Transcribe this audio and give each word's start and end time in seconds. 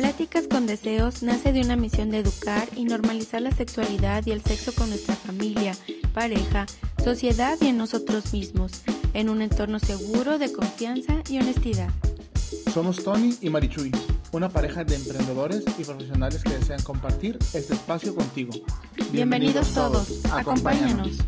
Pláticas 0.00 0.46
con 0.48 0.66
Deseos 0.66 1.22
nace 1.22 1.52
de 1.52 1.60
una 1.60 1.76
misión 1.76 2.08
de 2.08 2.20
educar 2.20 2.66
y 2.74 2.86
normalizar 2.86 3.42
la 3.42 3.50
sexualidad 3.50 4.22
y 4.24 4.30
el 4.30 4.40
sexo 4.40 4.72
con 4.74 4.88
nuestra 4.88 5.14
familia, 5.14 5.74
pareja, 6.14 6.64
sociedad 7.04 7.58
y 7.60 7.66
en 7.66 7.76
nosotros 7.76 8.32
mismos, 8.32 8.80
en 9.12 9.28
un 9.28 9.42
entorno 9.42 9.78
seguro 9.78 10.38
de 10.38 10.50
confianza 10.52 11.16
y 11.28 11.38
honestidad. 11.38 11.90
Somos 12.72 13.04
Tony 13.04 13.36
y 13.42 13.50
Marichuy, 13.50 13.92
una 14.32 14.48
pareja 14.48 14.84
de 14.84 14.94
emprendedores 14.94 15.64
y 15.78 15.84
profesionales 15.84 16.42
que 16.44 16.54
desean 16.54 16.80
compartir 16.80 17.38
este 17.52 17.74
espacio 17.74 18.14
contigo. 18.14 18.52
Bienvenidos, 19.12 19.68
todos, 19.74 20.24
acompáñanos. 20.32 21.18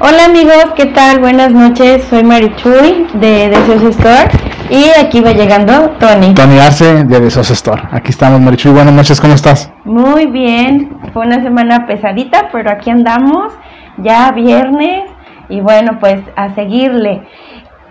Hola 0.00 0.24
amigos, 0.24 0.64
¿qué 0.78 0.86
tal? 0.86 1.20
Buenas 1.20 1.52
noches, 1.52 2.02
soy 2.08 2.24
Marichuy 2.24 3.06
de 3.20 3.50
Deseos 3.50 3.82
Store 3.96 4.51
y 4.72 4.90
aquí 4.98 5.20
va 5.20 5.32
llegando 5.32 5.90
Tony. 6.00 6.32
Tony 6.32 6.58
Arce 6.58 7.04
de 7.04 7.20
Deseos 7.20 7.50
Store. 7.50 7.82
Aquí 7.92 8.08
estamos, 8.08 8.40
Marichuy. 8.40 8.72
Buenas 8.72 8.94
noches, 8.94 9.20
¿cómo 9.20 9.34
estás? 9.34 9.70
Muy 9.84 10.26
bien, 10.26 10.96
fue 11.12 11.26
una 11.26 11.42
semana 11.42 11.86
pesadita, 11.86 12.48
pero 12.50 12.70
aquí 12.70 12.88
andamos, 12.88 13.52
ya 13.98 14.32
viernes 14.32 15.10
y 15.50 15.60
bueno, 15.60 15.98
pues 16.00 16.22
a 16.36 16.54
seguirle. 16.54 17.28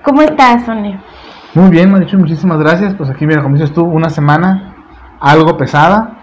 ¿Cómo 0.01 0.23
estás, 0.23 0.65
Tony? 0.65 0.99
Muy 1.53 1.70
bien, 1.70 1.91
Marichuy, 1.91 2.17
muchísimas 2.17 2.57
gracias. 2.57 2.95
Pues 2.95 3.11
aquí, 3.11 3.27
mira, 3.27 3.43
como 3.43 3.53
dices 3.53 3.71
tú, 3.73 3.84
una 3.84 4.09
semana 4.09 4.73
algo 5.20 5.55
pesada, 5.57 6.17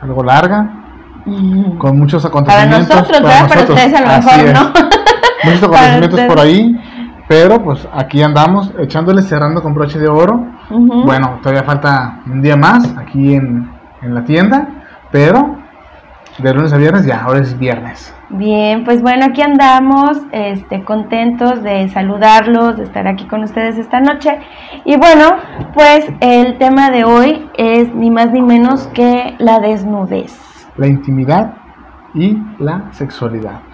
algo 0.00 0.24
larga, 0.24 0.70
con 1.76 1.98
muchos 1.98 2.24
acontecimientos. 2.24 2.88
Para 2.88 3.00
nosotros, 3.02 3.22
¿verdad? 3.22 3.46
Para 3.46 3.60
ustedes 3.60 3.94
a 3.94 4.00
lo 4.00 4.06
mejor 4.06 4.54
no. 4.54 4.72
muchos 5.44 5.62
acontecimientos 5.64 6.20
por 6.22 6.40
ahí, 6.40 6.80
pero 7.28 7.62
pues 7.62 7.86
aquí 7.92 8.22
andamos 8.22 8.72
echándole, 8.78 9.22
cerrando 9.22 9.62
con 9.62 9.74
broche 9.74 9.98
de 9.98 10.08
oro. 10.08 10.46
Bueno, 10.70 11.38
todavía 11.42 11.62
falta 11.62 12.20
un 12.26 12.40
día 12.40 12.56
más 12.56 12.96
aquí 12.96 13.34
en, 13.34 13.70
en 14.02 14.14
la 14.14 14.24
tienda, 14.24 14.66
pero 15.12 15.56
de 16.38 16.54
lunes 16.54 16.72
a 16.72 16.78
viernes 16.78 17.04
ya, 17.04 17.22
ahora 17.22 17.40
es 17.40 17.58
viernes. 17.58 18.14
Bien, 18.30 18.84
pues 18.84 19.02
bueno, 19.02 19.26
aquí 19.26 19.42
andamos, 19.42 20.18
este, 20.32 20.84
contentos 20.84 21.62
de 21.62 21.88
saludarlos, 21.88 22.76
de 22.76 22.84
estar 22.84 23.06
aquí 23.06 23.26
con 23.26 23.42
ustedes 23.42 23.76
esta 23.76 24.00
noche. 24.00 24.38
Y 24.84 24.96
bueno, 24.96 25.36
pues 25.74 26.06
el 26.20 26.56
tema 26.58 26.90
de 26.90 27.04
hoy 27.04 27.48
es 27.56 27.94
ni 27.94 28.10
más 28.10 28.30
ni 28.32 28.42
menos 28.42 28.86
que 28.88 29.34
la 29.38 29.60
desnudez. 29.60 30.38
La 30.76 30.86
intimidad 30.86 31.54
y 32.14 32.38
la 32.58 32.84
sexualidad 32.92 33.67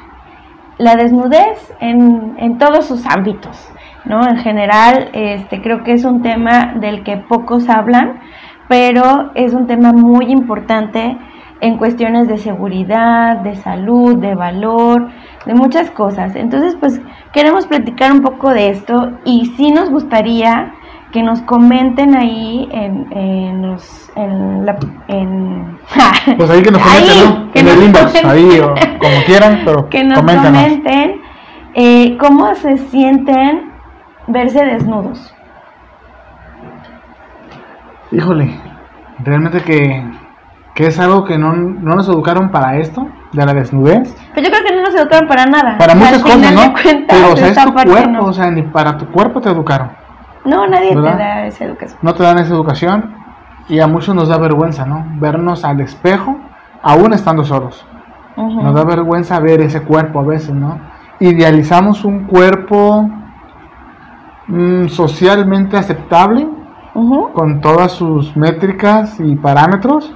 la 0.78 0.96
desnudez 0.96 1.72
en, 1.80 2.34
en, 2.38 2.58
todos 2.58 2.86
sus 2.86 3.06
ámbitos, 3.06 3.68
¿no? 4.04 4.26
En 4.26 4.38
general, 4.38 5.10
este, 5.12 5.62
creo 5.62 5.84
que 5.84 5.92
es 5.92 6.04
un 6.04 6.22
tema 6.22 6.74
del 6.80 7.04
que 7.04 7.16
pocos 7.16 7.68
hablan, 7.68 8.20
pero 8.68 9.30
es 9.34 9.54
un 9.54 9.66
tema 9.66 9.92
muy 9.92 10.26
importante 10.26 11.16
en 11.60 11.78
cuestiones 11.78 12.28
de 12.28 12.38
seguridad, 12.38 13.38
de 13.38 13.54
salud, 13.56 14.16
de 14.16 14.34
valor, 14.34 15.08
de 15.46 15.54
muchas 15.54 15.90
cosas. 15.90 16.34
Entonces, 16.36 16.76
pues 16.78 17.00
queremos 17.32 17.66
platicar 17.66 18.12
un 18.12 18.22
poco 18.22 18.50
de 18.50 18.70
esto 18.70 19.12
y 19.24 19.46
sí 19.56 19.70
nos 19.70 19.90
gustaría 19.90 20.74
que 21.14 21.22
nos 21.22 21.40
comenten 21.42 22.16
ahí 22.16 22.68
en, 22.72 23.06
en 23.12 23.62
los 23.62 24.10
en 24.16 24.66
la 24.66 24.76
en 25.06 25.78
pues 26.36 26.50
ahí 26.50 26.60
que 26.60 26.72
nos 26.72 26.82
comenten 26.82 27.50
en 27.54 27.68
el 27.68 27.82
inbox 27.84 28.24
ahí 28.24 28.58
o 28.58 28.74
como 28.98 29.24
quieran 29.24 29.62
pero 29.64 29.88
que 29.90 30.02
nos 30.02 30.18
comenten 30.18 31.20
eh, 31.74 32.16
cómo 32.18 32.52
se 32.56 32.78
sienten 32.78 33.70
verse 34.26 34.64
desnudos 34.64 35.32
híjole 38.10 38.50
realmente 39.20 39.62
que, 39.62 40.04
que 40.74 40.88
es 40.88 40.98
algo 40.98 41.24
que 41.24 41.38
no, 41.38 41.52
no, 41.54 41.94
nos 41.94 42.08
educaron 42.08 42.50
para 42.50 42.78
esto 42.78 43.06
de 43.32 43.46
la 43.46 43.54
desnudez. 43.54 44.12
Pero 44.34 44.48
yo 44.48 44.52
creo 44.52 44.64
que 44.64 44.74
no 44.74 44.82
nos 44.82 44.94
educaron 44.96 45.28
para 45.28 45.46
nada. 45.46 45.78
Para 45.78 45.94
muchas 45.94 46.22
cosas 46.22 46.52
no 46.52 46.74
pero 47.08 47.32
o 47.32 47.36
sea 47.36 47.48
es 47.50 47.64
tu 47.64 47.72
cuerpo 47.72 48.24
o 48.24 48.32
sea 48.32 48.50
ni 48.50 48.62
para 48.62 48.98
tu 48.98 49.06
cuerpo 49.06 49.40
te 49.40 49.48
educaron 49.48 50.03
no, 50.44 50.66
nadie 50.66 50.94
te 50.94 51.00
da 51.00 51.46
esa 51.46 51.64
educación. 51.64 51.98
No 52.02 52.14
te 52.14 52.22
dan 52.22 52.38
esa 52.38 52.52
educación 52.52 53.14
y 53.68 53.80
a 53.80 53.86
muchos 53.86 54.14
nos 54.14 54.28
da 54.28 54.38
vergüenza, 54.38 54.84
¿no? 54.84 55.04
Vernos 55.16 55.64
al 55.64 55.80
espejo 55.80 56.36
aún 56.82 57.12
estando 57.12 57.44
solos. 57.44 57.84
Nos 58.36 58.74
da 58.74 58.84
vergüenza 58.84 59.38
ver 59.40 59.60
ese 59.60 59.82
cuerpo 59.82 60.20
a 60.20 60.24
veces, 60.24 60.54
¿no? 60.54 60.78
Idealizamos 61.20 62.04
un 62.04 62.24
cuerpo 62.24 63.08
mm, 64.48 64.88
socialmente 64.88 65.76
aceptable, 65.76 66.48
con 67.32 67.60
todas 67.60 67.92
sus 67.92 68.36
métricas 68.36 69.18
y 69.18 69.34
parámetros, 69.36 70.14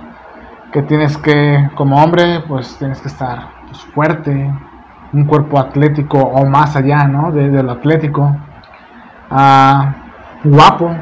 que 0.72 0.83
tienes 0.83 1.16
que, 1.19 1.71
como 1.75 2.03
hombre, 2.03 2.41
pues 2.47 2.77
tienes 2.78 3.00
que 3.00 3.09
estar 3.09 3.49
pues, 3.66 3.81
fuerte, 3.87 4.53
un 5.12 5.25
cuerpo 5.25 5.59
atlético 5.59 6.19
o 6.19 6.47
más 6.47 6.77
allá, 6.77 7.05
¿no? 7.05 7.33
De, 7.33 7.62
lo 7.62 7.72
atlético. 7.72 8.37
Ah, 9.31 9.95
guapo. 10.44 10.94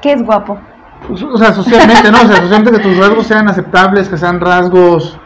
¿Qué 0.00 0.12
es 0.12 0.22
guapo? 0.22 0.58
Pues, 1.06 1.22
o 1.22 1.36
sea, 1.36 1.52
socialmente, 1.52 2.10
¿no? 2.10 2.18
O 2.18 2.26
sea, 2.26 2.36
socialmente 2.36 2.72
que 2.72 2.88
tus 2.88 2.98
rasgos 2.98 3.26
sean 3.26 3.48
aceptables, 3.48 4.08
que 4.08 4.16
sean 4.16 4.40
rasgos, 4.40 5.18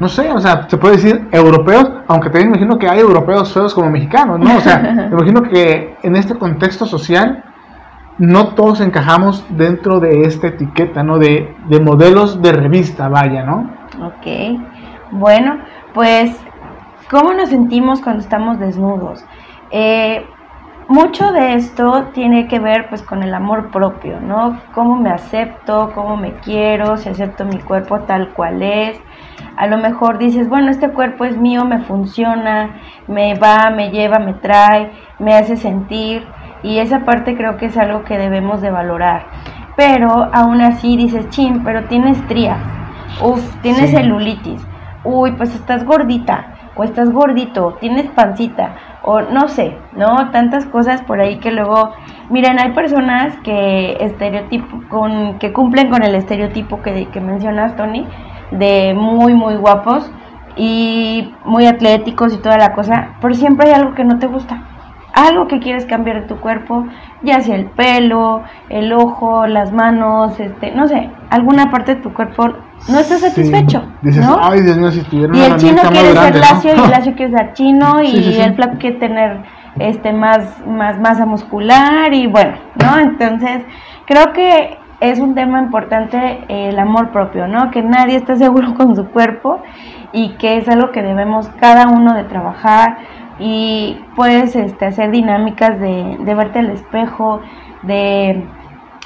no 0.00 0.08
sé, 0.08 0.30
o 0.30 0.40
sea, 0.40 0.68
se 0.68 0.76
puede 0.76 0.96
decir 0.96 1.28
europeos, 1.32 1.90
aunque 2.06 2.30
también 2.30 2.50
imagino 2.50 2.78
que 2.78 2.88
hay 2.88 3.00
europeos 3.00 3.52
feos 3.52 3.74
como 3.74 3.90
mexicanos, 3.90 4.38
¿no? 4.38 4.56
O 4.56 4.60
sea, 4.60 4.78
me 4.78 5.16
imagino 5.16 5.42
que 5.42 5.96
en 6.02 6.14
este 6.14 6.36
contexto 6.36 6.86
social 6.86 7.44
no 8.18 8.48
todos 8.54 8.80
encajamos 8.80 9.44
dentro 9.50 9.98
de 9.98 10.22
esta 10.22 10.48
etiqueta, 10.48 11.02
¿no? 11.02 11.18
De, 11.18 11.54
de 11.68 11.80
modelos 11.80 12.40
de 12.40 12.52
revista, 12.52 13.08
vaya, 13.08 13.42
¿no? 13.42 13.70
Ok, 14.00 14.60
bueno, 15.10 15.58
pues, 15.94 16.30
¿cómo 17.10 17.32
nos 17.32 17.48
sentimos 17.48 18.00
cuando 18.00 18.22
estamos 18.22 18.60
desnudos? 18.60 19.24
Eh, 19.72 20.24
mucho 20.88 21.32
de 21.32 21.54
esto 21.54 22.08
tiene 22.14 22.48
que 22.48 22.58
ver 22.58 22.88
pues 22.88 23.02
con 23.02 23.22
el 23.22 23.34
amor 23.34 23.70
propio, 23.70 24.20
¿no? 24.20 24.58
Cómo 24.74 24.96
me 24.96 25.10
acepto, 25.10 25.92
cómo 25.94 26.16
me 26.16 26.32
quiero, 26.36 26.96
si 26.96 27.10
acepto 27.10 27.44
mi 27.44 27.58
cuerpo 27.58 28.00
tal 28.00 28.30
cual 28.30 28.62
es. 28.62 28.98
A 29.56 29.66
lo 29.66 29.76
mejor 29.76 30.18
dices, 30.18 30.48
bueno, 30.48 30.70
este 30.70 30.88
cuerpo 30.90 31.24
es 31.26 31.36
mío, 31.36 31.64
me 31.66 31.80
funciona, 31.80 32.80
me 33.06 33.34
va, 33.34 33.70
me 33.70 33.90
lleva, 33.90 34.18
me 34.18 34.32
trae, 34.32 34.90
me 35.18 35.34
hace 35.34 35.56
sentir 35.56 36.26
y 36.62 36.78
esa 36.78 37.04
parte 37.04 37.36
creo 37.36 37.58
que 37.58 37.66
es 37.66 37.76
algo 37.76 38.04
que 38.04 38.16
debemos 38.16 38.62
de 38.62 38.70
valorar. 38.70 39.26
Pero 39.76 40.30
aún 40.32 40.62
así 40.62 40.96
dices, 40.96 41.28
chin, 41.28 41.62
pero 41.64 41.84
tienes 41.84 42.20
trías, 42.28 42.58
uf, 43.22 43.42
tienes 43.60 43.90
celulitis, 43.90 44.66
uy, 45.04 45.32
pues 45.32 45.54
estás 45.54 45.84
gordita 45.84 46.57
o 46.78 46.84
estás 46.84 47.10
gordito, 47.10 47.76
tienes 47.80 48.06
pancita 48.12 48.76
o 49.02 49.20
no 49.20 49.48
sé, 49.48 49.76
¿no? 49.96 50.30
Tantas 50.30 50.64
cosas 50.66 51.02
por 51.02 51.20
ahí 51.20 51.38
que 51.38 51.50
luego, 51.50 51.90
miren, 52.30 52.58
hay 52.58 52.72
personas 52.72 53.36
que 53.38 53.96
estereotipo 54.00 54.82
con 54.88 55.38
que 55.38 55.52
cumplen 55.52 55.90
con 55.90 56.02
el 56.02 56.14
estereotipo 56.14 56.80
que, 56.80 57.08
que 57.08 57.20
mencionas, 57.20 57.76
Tony, 57.76 58.06
de 58.52 58.94
muy 58.94 59.34
muy 59.34 59.56
guapos 59.56 60.10
y 60.56 61.34
muy 61.44 61.66
atléticos 61.66 62.32
y 62.32 62.38
toda 62.38 62.58
la 62.58 62.72
cosa, 62.72 63.16
pero 63.20 63.34
siempre 63.34 63.68
hay 63.68 63.74
algo 63.74 63.94
que 63.94 64.04
no 64.04 64.18
te 64.18 64.26
gusta. 64.26 64.62
Algo 65.26 65.48
que 65.48 65.58
quieres 65.58 65.84
cambiar 65.86 66.22
de 66.22 66.28
tu 66.28 66.36
cuerpo, 66.36 66.86
ya 67.22 67.40
sea 67.40 67.56
el 67.56 67.66
pelo, 67.66 68.42
el 68.68 68.92
ojo, 68.92 69.46
las 69.46 69.72
manos, 69.72 70.38
este, 70.38 70.70
no 70.72 70.86
sé, 70.86 71.10
alguna 71.30 71.70
parte 71.70 71.96
de 71.96 72.02
tu 72.02 72.12
cuerpo 72.12 72.48
no 72.88 72.98
estás 72.98 73.20
satisfecho. 73.20 73.82
Dices, 74.02 74.24
¿no? 74.24 74.38
ay, 74.40 74.60
Dios 74.62 74.76
mío, 74.76 74.90
si 74.92 75.00
estuviera 75.00 75.36
Y 75.36 75.40
el 75.40 75.56
chino 75.56 75.82
quiere 75.82 76.12
ser 76.12 76.36
lacio 76.36 76.70
y 76.76 76.80
el 76.80 76.90
lacio 76.90 77.14
quiere 77.16 77.36
ser 77.36 77.52
chino 77.54 78.02
y 78.02 78.40
el 78.40 78.54
flaco 78.54 78.76
quiere 78.78 78.98
tener 78.98 79.42
este 79.78 80.12
más, 80.12 80.64
más 80.66 80.98
masa 80.98 81.26
muscular 81.26 82.12
y 82.12 82.26
bueno, 82.26 82.56
¿no? 82.82 82.98
Entonces, 82.98 83.64
creo 84.06 84.32
que 84.32 84.78
es 85.00 85.20
un 85.20 85.34
tema 85.34 85.60
importante 85.60 86.44
el 86.48 86.78
amor 86.78 87.10
propio, 87.10 87.46
¿no? 87.46 87.70
Que 87.70 87.82
nadie 87.82 88.16
está 88.16 88.36
seguro 88.36 88.74
con 88.76 88.96
su 88.96 89.06
cuerpo 89.08 89.60
y 90.12 90.30
que 90.36 90.56
es 90.56 90.68
algo 90.68 90.90
que 90.90 91.02
debemos 91.02 91.48
cada 91.60 91.88
uno 91.88 92.14
de 92.14 92.24
trabajar 92.24 92.98
y 93.38 93.98
puedes 94.16 94.56
este, 94.56 94.86
hacer 94.86 95.10
dinámicas 95.10 95.78
de, 95.78 96.16
verte 96.20 96.58
al 96.58 96.70
espejo, 96.70 97.40
de 97.82 98.44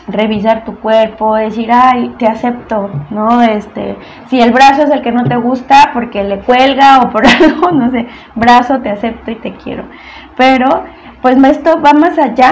revisar 0.09 0.65
tu 0.65 0.79
cuerpo, 0.81 1.37
decir, 1.37 1.71
ay, 1.73 2.15
te 2.19 2.27
acepto, 2.27 2.91
¿no? 3.11 3.43
Este, 3.43 3.97
si 4.29 4.41
el 4.41 4.53
brazo 4.53 4.83
es 4.83 4.91
el 4.91 5.03
que 5.03 5.13
no 5.13 5.25
te 5.25 5.37
gusta 5.37 5.91
porque 5.93 6.25
le 6.25 6.41
cuelga 6.41 7.01
o 7.03 7.11
por 7.11 7.27
algo, 7.43 7.71
no 7.71 7.91
sé, 7.91 8.09
brazo, 8.35 8.81
te 8.81 8.91
acepto 8.91 9.31
y 9.31 9.37
te 9.37 9.53
quiero. 9.55 9.85
Pero, 10.37 10.85
pues 11.21 11.37
esto 11.45 11.81
va 11.81 11.93
más 11.93 12.19
allá. 12.19 12.51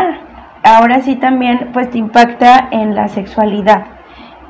Ahora 0.62 1.00
sí 1.00 1.16
también, 1.16 1.70
pues 1.72 1.90
te 1.90 1.98
impacta 1.98 2.68
en 2.70 2.94
la 2.94 3.08
sexualidad, 3.08 3.86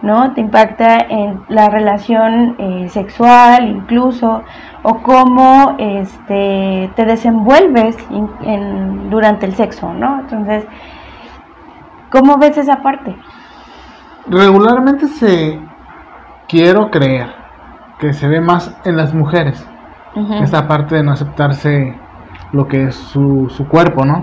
¿no? 0.03 0.33
Te 0.33 0.41
impacta 0.41 0.99
en 0.99 1.43
la 1.49 1.69
relación 1.69 2.57
eh, 2.59 2.89
sexual 2.89 3.69
incluso, 3.69 4.43
o 4.83 5.03
cómo 5.03 5.77
este, 5.79 6.91
te 6.97 7.05
desenvuelves 7.05 7.97
en, 8.11 9.11
durante 9.11 9.47
el 9.47 9.55
sexo, 9.55 9.93
¿no? 9.93 10.21
Entonces, 10.21 10.67
¿Cómo 12.11 12.39
ves 12.39 12.59
esa 12.59 12.83
parte? 12.83 13.17
regularmente 14.27 15.07
se 15.07 15.61
quiero 16.49 16.91
creer 16.91 17.29
que 17.99 18.13
se 18.13 18.29
ve 18.29 18.41
más 18.41 18.77
en 18.85 18.97
las 18.97 19.15
mujeres. 19.15 19.65
Esta 20.43 20.67
parte 20.67 20.97
de 20.97 21.05
no 21.05 21.13
aceptarse 21.13 21.97
lo 22.53 22.67
que 22.67 22.89
es 22.89 22.97
su, 22.97 23.49
su 23.49 23.69
cuerpo, 23.69 24.05
¿no? 24.05 24.23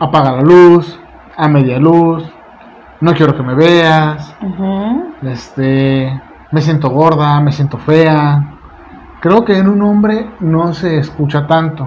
apaga 0.00 0.32
la 0.32 0.40
luz, 0.40 0.98
a 1.36 1.46
media 1.46 1.78
luz, 1.78 2.24
no 3.04 3.12
quiero 3.12 3.36
que 3.36 3.42
me 3.42 3.54
veas, 3.54 4.34
este, 5.22 6.22
me 6.50 6.60
siento 6.62 6.88
gorda, 6.88 7.38
me 7.40 7.52
siento 7.52 7.76
fea. 7.76 8.54
Creo 9.20 9.44
que 9.44 9.58
en 9.58 9.68
un 9.68 9.82
hombre 9.82 10.30
no 10.40 10.72
se 10.72 10.96
escucha 11.00 11.46
tanto. 11.46 11.86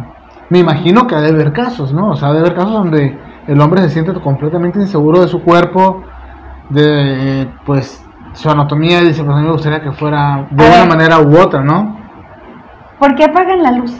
Me 0.52 0.60
imagino 0.60 1.08
que 1.08 1.16
ha 1.16 1.22
de 1.22 1.30
haber 1.30 1.54
casos, 1.54 1.92
¿no? 1.92 2.12
O 2.12 2.16
sea, 2.16 2.28
ha 2.28 2.34
de 2.34 2.40
haber 2.42 2.54
casos 2.54 2.72
donde 2.72 3.20
el 3.48 3.60
hombre 3.60 3.82
se 3.82 3.90
siente 3.90 4.14
completamente 4.14 4.80
inseguro 4.80 5.22
de 5.22 5.28
su 5.28 5.42
cuerpo, 5.42 6.04
de 6.70 7.50
pues 7.66 8.06
su 8.34 8.52
anatomía 8.52 9.02
y 9.02 9.08
dice, 9.08 9.24
pues 9.24 9.36
a 9.36 9.40
mí 9.40 9.46
me 9.48 9.54
gustaría 9.54 9.82
que 9.82 9.94
fuera 9.94 10.46
de 10.52 10.68
una 10.68 10.86
manera 10.86 11.20
u 11.20 11.36
otra, 11.36 11.64
¿no? 11.64 11.98
¿Por 13.00 13.16
qué 13.16 13.24
apagan 13.24 13.64
la 13.64 13.72
luz? 13.72 13.98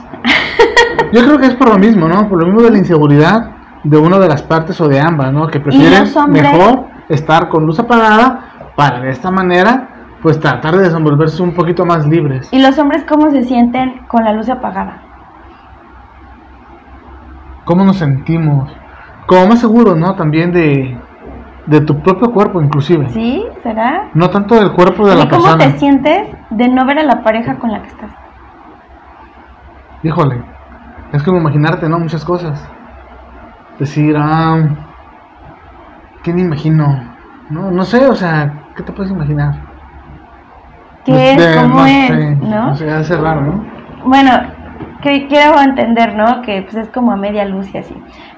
Yo 1.12 1.24
creo 1.24 1.38
que 1.38 1.46
es 1.46 1.56
por 1.56 1.70
lo 1.70 1.78
mismo, 1.78 2.06
¿no? 2.06 2.28
Por 2.28 2.38
lo 2.38 2.46
mismo 2.46 2.62
de 2.62 2.70
la 2.70 2.78
inseguridad 2.78 3.50
de 3.82 3.98
una 3.98 4.20
de 4.20 4.28
las 4.28 4.42
partes 4.42 4.80
o 4.80 4.86
de 4.86 5.00
ambas, 5.00 5.32
¿no? 5.32 5.48
Que 5.48 5.58
prefieren 5.58 6.04
mejor 6.28 6.97
estar 7.08 7.48
con 7.48 7.66
luz 7.66 7.78
apagada 7.78 8.72
para 8.76 9.00
de 9.00 9.10
esta 9.10 9.30
manera 9.30 9.88
pues 10.22 10.40
tratar 10.40 10.76
de 10.76 10.84
desenvolverse 10.84 11.42
un 11.42 11.54
poquito 11.54 11.84
más 11.84 12.06
libres. 12.06 12.48
¿Y 12.52 12.60
los 12.60 12.78
hombres 12.78 13.04
cómo 13.08 13.30
se 13.30 13.44
sienten 13.44 14.00
con 14.08 14.24
la 14.24 14.32
luz 14.32 14.48
apagada? 14.48 15.02
¿Cómo 17.64 17.84
nos 17.84 17.98
sentimos? 17.98 18.70
Como 19.26 19.46
más 19.46 19.60
seguros, 19.60 19.96
¿no? 19.96 20.14
También 20.16 20.52
de, 20.52 20.98
de 21.66 21.80
tu 21.82 22.00
propio 22.00 22.32
cuerpo 22.32 22.60
inclusive. 22.62 23.08
¿Sí? 23.10 23.44
¿Será? 23.62 24.08
No 24.14 24.30
tanto 24.30 24.54
del 24.56 24.72
cuerpo 24.72 25.06
de 25.06 25.14
la 25.14 25.28
persona. 25.28 25.54
¿Y 25.54 25.58
cómo 25.58 25.72
te 25.72 25.78
sientes 25.78 26.28
de 26.50 26.68
no 26.68 26.84
ver 26.86 26.98
a 26.98 27.04
la 27.04 27.22
pareja 27.22 27.56
con 27.56 27.70
la 27.70 27.82
que 27.82 27.88
estás? 27.88 28.10
Híjole, 30.02 30.42
es 31.12 31.22
como 31.22 31.38
imaginarte, 31.38 31.88
¿no? 31.88 31.98
Muchas 31.98 32.24
cosas. 32.24 32.66
Decir, 33.78 34.16
ah, 34.18 34.58
¿qué 36.28 36.34
me 36.34 36.42
imagino? 36.42 37.00
No, 37.48 37.70
no 37.70 37.84
sé, 37.84 38.06
o 38.06 38.14
sea, 38.14 38.52
¿qué 38.76 38.82
te 38.82 38.92
puedes 38.92 39.10
imaginar? 39.10 39.54
¿Qué 41.06 41.32
es? 41.32 41.56
¿Cómo 41.56 41.86
es? 41.86 42.38
¿no? 42.38 42.66
No 42.66 42.76
sé, 42.76 42.90
hace 42.90 43.16
raro, 43.16 43.40
¿no? 43.40 43.64
Bueno, 44.04 44.30
que 45.00 45.26
quiero 45.26 45.58
entender, 45.58 46.14
¿no? 46.14 46.42
Que 46.42 46.60
pues 46.62 46.74
es 46.76 46.90
como 46.90 47.12
a 47.12 47.16
media 47.16 47.46
luz 47.46 47.74
y 47.74 47.78
así. 47.78 47.94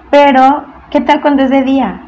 Pero, 0.09 0.67
¿qué 0.91 1.01
tal 1.01 1.21
cuando 1.21 1.43
es 1.43 1.51
de 1.51 1.63
día? 1.63 2.01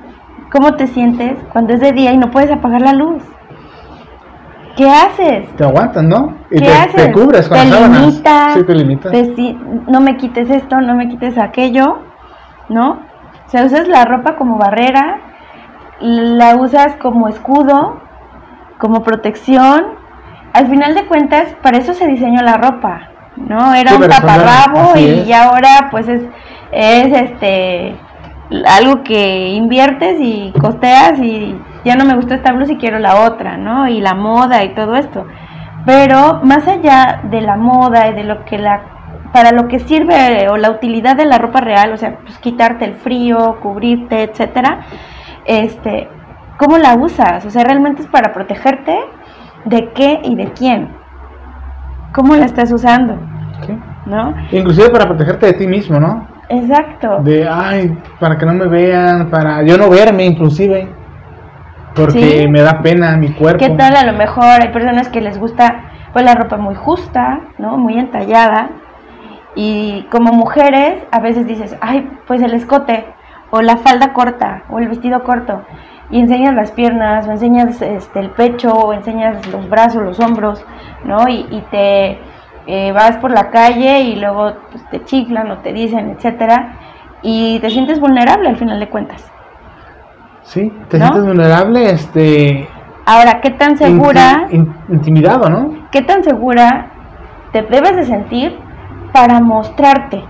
¿Cómo 0.53 0.75
te 0.75 0.87
sientes 0.87 1.37
cuando 1.53 1.75
es 1.75 1.81
de 1.81 1.91
día 1.91 2.13
y 2.13 2.19
no 2.19 2.31
puedes 2.31 2.53
apagar 2.53 2.83
la 2.83 2.93
luz? 2.93 3.25
¿Qué 4.77 4.89
haces? 4.89 5.49
Te 5.57 5.65
aguantas, 5.65 6.05
¿no? 6.05 6.37
Y 6.49 6.61
¿Qué 6.61 6.67
te, 6.67 6.73
haces? 6.73 6.95
te 7.07 7.13
cubres 7.13 7.49
con 7.49 7.59
te 7.59 7.65
las 7.65 7.91
limitas, 7.91 8.55
Sí, 8.55 8.63
te 8.63 8.75
limitas. 8.77 9.13
no 9.89 10.01
me 10.01 10.17
quites 10.17 10.49
esto, 10.49 10.81
no 10.81 10.95
me 10.95 11.09
quites 11.09 11.37
aquello, 11.39 11.99
¿no? 12.69 13.01
O 13.47 13.51
sea, 13.51 13.65
usas 13.65 13.89
la 13.89 14.05
ropa 14.05 14.37
como 14.37 14.59
barrera, 14.59 15.19
la 16.03 16.57
usas 16.57 16.97
como 16.97 17.29
escudo, 17.29 18.01
como 18.79 19.03
protección. 19.03 19.85
Al 20.53 20.69
final 20.69 20.95
de 20.95 21.07
cuentas, 21.07 21.55
para 21.63 21.79
eso 21.79 21.95
se 21.95 22.07
diseñó 22.07 22.43
la 22.43 22.57
ropa, 22.57 23.09
¿no? 23.37 23.75
Era 23.75 23.95
un 23.95 24.09
taparrabo 24.09 24.97
y, 24.97 25.23
y, 25.27 25.33
ahora 25.33 25.89
pues 25.91 26.09
es, 26.09 26.23
es 26.73 27.13
este 27.13 27.97
algo 28.67 29.03
que 29.03 29.49
inviertes 29.49 30.19
y 30.21 30.53
costeas 30.61 31.19
y 31.19 31.57
ya 31.85 31.97
no 31.97 32.05
me 32.05 32.15
gustó 32.15 32.35
esta 32.35 32.53
blusa 32.53 32.73
y 32.73 32.77
quiero 32.77 32.99
la 32.99 33.23
otra, 33.23 33.57
¿no? 33.57 33.89
Y 33.89 34.01
la 34.01 34.15
moda 34.15 34.63
y 34.65 34.75
todo 34.75 34.97
esto. 34.97 35.27
Pero 35.87 36.41
más 36.45 36.69
allá 36.69 37.23
de 37.25 37.41
la 37.41 37.57
moda 37.57 38.09
y 38.09 38.15
de 38.15 38.25
lo 38.25 38.45
que 38.45 38.59
la 38.59 38.83
para 39.33 39.51
lo 39.51 39.67
que 39.67 39.79
sirve 39.81 40.49
o 40.51 40.59
la 40.59 40.71
utilidad 40.71 41.17
de 41.17 41.25
la 41.25 41.39
ropa 41.39 41.61
real, 41.61 41.93
o 41.93 41.97
sea, 41.97 42.19
pues 42.19 42.39
quitarte 42.39 42.85
el 42.85 42.95
frío, 42.97 43.59
cubrirte, 43.61 44.25
etcétera, 44.25 44.81
este, 45.45 46.09
¿cómo 46.59 46.79
la 46.79 46.95
usas? 46.95 47.45
O 47.45 47.51
sea, 47.51 47.65
realmente 47.65 48.03
es 48.03 48.09
para 48.09 48.33
protegerte 48.33 48.97
de 49.65 49.91
qué 49.93 50.21
y 50.23 50.35
de 50.35 50.53
quién. 50.53 50.89
¿Cómo 52.13 52.37
la 52.37 52.45
estás 52.45 52.73
usando? 52.73 53.17
¿No? 54.07 54.35
Inclusive 54.51 54.91
para 54.91 55.07
protegerte 55.07 55.47
de 55.47 55.53
ti 55.55 55.67
mismo, 55.67 55.99
¿no? 55.99 56.27
Exacto. 56.49 57.21
De, 57.23 57.49
ay, 57.49 57.97
para 58.21 58.37
que 58.37 58.45
no 58.45 58.53
me 58.53 58.67
vean, 58.67 59.31
para 59.31 59.63
yo 59.63 59.79
no 59.79 59.89
verme 59.89 60.27
inclusive, 60.27 60.89
porque 61.95 62.47
me 62.49 62.61
da 62.61 62.83
pena 62.83 63.17
mi 63.17 63.33
cuerpo. 63.33 63.65
¿Qué 63.65 63.71
tal? 63.71 63.97
A 63.97 64.05
lo 64.05 64.13
mejor 64.13 64.61
hay 64.61 64.69
personas 64.69 65.09
que 65.09 65.21
les 65.21 65.39
gusta 65.39 65.85
pues 66.13 66.25
la 66.25 66.35
ropa 66.35 66.59
muy 66.59 66.75
justa, 66.75 67.41
¿no? 67.59 67.79
Muy 67.79 67.99
entallada. 67.99 68.71
Y 69.55 70.07
como 70.11 70.33
mujeres 70.33 71.03
a 71.11 71.21
veces 71.21 71.47
dices, 71.47 71.77
ay, 71.81 72.09
pues 72.27 72.43
el 72.43 72.55
escote, 72.55 73.05
o 73.55 73.61
la 73.61 73.77
falda 73.77 74.15
corta, 74.15 74.63
o 74.71 74.79
el 74.79 74.89
vestido 74.89 75.23
corto. 75.23 75.63
Y 76.11 76.21
enseñas 76.21 76.55
las 76.55 76.73
piernas, 76.73 77.29
o 77.29 77.33
enseñas 77.33 77.81
este, 77.83 78.21
el 78.21 78.31
pecho, 78.31 78.73
o 78.73 78.95
enseñas 78.95 79.47
los 79.49 79.69
brazos, 79.69 80.03
los 80.03 80.19
hombros, 80.21 80.65
¿no? 81.05 81.29
Y, 81.29 81.47
y 81.51 81.63
te 81.71 82.19
eh, 82.67 82.93
vas 82.93 83.19
por 83.19 83.31
la 83.31 83.51
calle 83.51 84.01
y 84.01 84.17
luego 84.17 84.53
pues, 84.71 84.89
te 84.91 85.05
chiflan 85.05 85.51
o 85.51 85.59
te 85.59 85.73
dicen, 85.75 86.11
etcétera, 86.11 86.79
y 87.21 87.61
te 87.61 87.69
sientes 87.69 88.01
vulnerable 88.01 88.49
al 88.49 88.57
final 88.57 88.81
de 88.81 88.89
cuentas. 88.89 89.31
Sí, 90.45 90.73
te 90.89 90.99
sientes 90.99 91.25
vulnerable, 91.25 91.91
este... 91.91 92.67
Ahora, 93.05 93.41
¿qué 93.43 93.51
tan 93.51 93.77
segura... 93.77 94.49
intimidado, 94.89 95.51
¿no? 95.51 95.89
¿Qué 95.91 96.01
tan 96.01 96.25
segura 96.25 96.87
te 97.53 97.63
debes 97.63 97.97
de 97.97 98.05
sentir 98.05 98.59
para 99.13 99.41
mostrarte? 99.41 100.25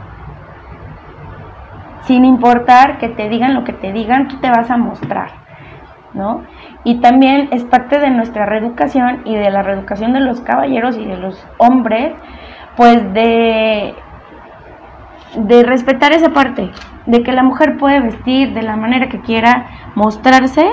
Sin 2.05 2.25
importar 2.25 2.99
que 2.99 3.09
te 3.09 3.29
digan 3.29 3.55
lo 3.55 3.65
que 3.65 3.73
te 3.73 3.93
digan, 3.93 4.29
tú 4.29 4.37
te 4.39 4.51
vas 4.51 4.71
a 4.71 4.77
mostrar, 4.77 5.31
¿no? 6.15 6.43
Y 6.85 7.01
también 7.01 7.49
es 7.53 7.65
parte 7.65 7.99
de 7.99 8.11
nuestra 8.11 8.45
reeducación 8.47 9.23
y 9.25 9.37
de 9.37 9.51
la 9.51 9.63
reeducación 9.63 10.13
de 10.13 10.21
los 10.21 10.41
caballeros 10.41 10.97
y 10.97 11.05
de 11.05 11.17
los 11.17 11.47
hombres, 11.59 12.13
pues 12.77 13.13
de, 13.15 13.95
de 15.37 15.63
respetar 15.63 16.13
esa 16.13 16.31
parte, 16.31 16.71
de 17.07 17.23
que 17.23 17.33
la 17.33 17.43
mujer 17.43 17.77
puede 17.77 18.01
vestir 18.01 18.53
de 18.53 18.63
la 18.63 18.77
manera 18.77 19.09
que 19.09 19.21
quiera, 19.21 19.67
mostrarse 19.95 20.67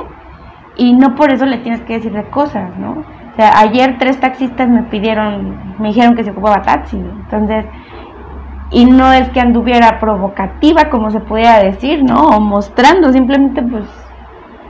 y 0.77 0.93
no 0.93 1.15
por 1.15 1.31
eso 1.31 1.45
le 1.45 1.57
tienes 1.57 1.81
que 1.81 1.93
decir 1.93 2.13
de 2.13 2.23
cosas, 2.29 2.75
¿no? 2.77 3.03
O 3.31 3.35
sea, 3.35 3.51
ayer 3.57 3.97
tres 3.99 4.19
taxistas 4.19 4.67
me 4.67 4.83
pidieron, 4.83 5.75
me 5.77 5.89
dijeron 5.89 6.15
que 6.15 6.23
se 6.23 6.31
ocupaba 6.31 6.61
taxi, 6.61 6.97
entonces, 6.97 7.65
y 8.71 8.85
no 8.85 9.11
es 9.11 9.29
que 9.29 9.39
anduviera 9.39 9.99
provocativa, 9.99 10.89
como 10.89 11.09
se 11.11 11.19
pudiera 11.19 11.59
decir, 11.59 12.03
¿no? 12.03 12.21
O 12.21 12.39
mostrando, 12.39 13.11
simplemente 13.11 13.61
pues, 13.63 13.85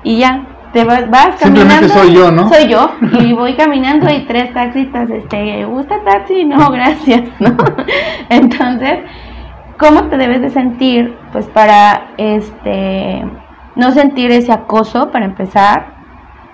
y 0.04 0.20
ya, 0.20 0.46
te 0.72 0.86
vas, 0.86 1.36
caminando. 1.40 1.90
soy 1.90 2.14
yo, 2.14 2.32
¿no? 2.32 2.48
Soy 2.50 2.68
yo. 2.68 2.92
Y 3.20 3.34
voy 3.34 3.56
caminando 3.56 4.10
y 4.12 4.26
tres 4.26 4.54
taxistas, 4.54 5.10
este, 5.10 5.66
¿gusta 5.66 6.02
taxi? 6.04 6.46
No, 6.46 6.70
gracias, 6.72 7.24
¿no? 7.40 7.56
Entonces, 8.30 9.00
¿cómo 9.78 10.04
te 10.04 10.18
debes 10.18 10.42
de 10.42 10.50
sentir? 10.50 11.18
Pues 11.32 11.48
para, 11.48 12.12
este, 12.18 13.26
no 13.76 13.92
sentir 13.92 14.32
ese 14.32 14.52
acoso, 14.52 15.12
para 15.12 15.26
empezar, 15.26 15.96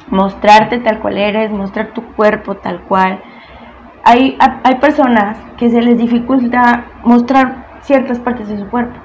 mostrarte 0.10 0.80
tal 0.80 1.00
cual 1.00 1.18
eres, 1.18 1.52
mostrar 1.52 1.94
tu 1.94 2.02
cuerpo 2.14 2.56
tal 2.56 2.82
cual. 2.82 3.22
Hay, 4.05 4.38
hay 4.39 4.75
personas 4.75 5.38
que 5.57 5.69
se 5.69 5.81
les 5.81 5.97
dificulta 5.97 6.85
mostrar 7.03 7.65
ciertas 7.81 8.19
partes 8.19 8.47
de 8.47 8.57
su 8.57 8.67
cuerpo 8.69 9.00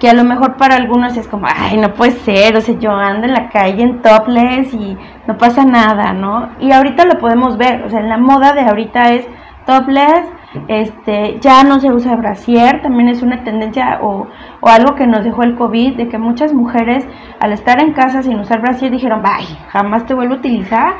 que 0.00 0.08
a 0.08 0.14
lo 0.14 0.24
mejor 0.24 0.56
para 0.56 0.76
algunos 0.76 1.14
es 1.18 1.28
como, 1.28 1.46
ay, 1.46 1.76
no 1.76 1.92
puede 1.92 2.12
ser, 2.12 2.56
o 2.56 2.60
sea, 2.62 2.74
yo 2.78 2.90
ando 2.90 3.26
en 3.26 3.34
la 3.34 3.50
calle 3.50 3.82
en 3.82 4.00
topless 4.00 4.72
y 4.72 4.96
no 5.26 5.36
pasa 5.36 5.62
nada, 5.64 6.14
¿no? 6.14 6.48
Y 6.58 6.72
ahorita 6.72 7.04
lo 7.04 7.18
podemos 7.18 7.58
ver, 7.58 7.84
o 7.84 7.90
sea, 7.90 8.00
la 8.00 8.16
moda 8.16 8.54
de 8.54 8.62
ahorita 8.62 9.12
es 9.12 9.28
topless, 9.66 10.24
este, 10.68 11.38
ya 11.40 11.62
no 11.64 11.80
se 11.80 11.92
usa 11.92 12.16
brasier, 12.16 12.80
también 12.80 13.10
es 13.10 13.22
una 13.22 13.44
tendencia 13.44 13.98
o, 14.00 14.26
o, 14.60 14.68
algo 14.68 14.94
que 14.94 15.06
nos 15.06 15.22
dejó 15.22 15.42
el 15.42 15.54
COVID, 15.54 15.96
de 15.96 16.08
que 16.08 16.16
muchas 16.16 16.54
mujeres 16.54 17.06
al 17.38 17.52
estar 17.52 17.78
en 17.78 17.92
casa 17.92 18.22
sin 18.22 18.40
usar 18.40 18.62
brasier 18.62 18.90
dijeron, 18.90 19.20
ay, 19.22 19.44
jamás 19.68 20.06
te 20.06 20.14
vuelvo 20.14 20.34
a 20.34 20.38
utilizar 20.38 20.94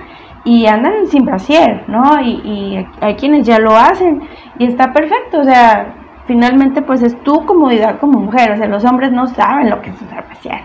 y 0.44 0.66
andan 0.66 1.06
sin 1.06 1.25
brasier, 1.25 1.85
¿no? 1.88 2.20
Y, 2.20 2.40
y 2.44 2.87
hay 3.00 3.14
quienes 3.16 3.47
ya 3.47 3.59
lo 3.59 3.76
hacen 3.76 4.23
y 4.59 4.66
está 4.66 4.92
perfecto, 4.92 5.40
o 5.40 5.44
sea, 5.44 5.94
finalmente 6.26 6.82
pues 6.82 7.02
es 7.02 7.20
tu 7.23 7.44
comodidad 7.44 7.99
como 7.99 8.20
mujer, 8.20 8.52
o 8.52 8.56
sea, 8.56 8.66
los 8.66 8.85
hombres 8.85 9.12
no 9.12 9.26
saben 9.26 9.70
lo 9.70 9.80
que 9.82 9.90
es 9.90 10.00
usar 10.00 10.25
facial. 10.28 10.61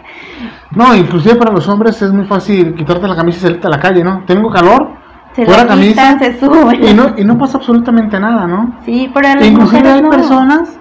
No, 0.71 0.95
inclusive 0.95 1.35
para 1.35 1.51
los 1.51 1.67
hombres 1.67 2.01
es 2.01 2.11
muy 2.11 2.25
fácil 2.25 2.75
quitarte 2.75 3.07
la 3.07 3.15
camisa 3.15 3.39
y 3.39 3.41
salirte 3.41 3.67
a 3.67 3.71
la 3.71 3.79
calle, 3.79 4.03
¿no? 4.03 4.23
Tengo 4.25 4.49
calor, 4.49 4.91
se 5.33 5.45
la 5.45 5.67
camisa 5.67 6.17
se 6.19 6.39
sube. 6.39 6.77
Y 6.77 6.93
no, 6.93 7.13
y 7.17 7.23
no 7.23 7.37
pasa 7.37 7.57
absolutamente 7.57 8.19
nada, 8.19 8.47
¿no? 8.47 8.75
Sí, 8.85 9.11
pero 9.13 9.27
Inclusive 9.43 9.91
hay 9.91 10.01
personas 10.03 10.79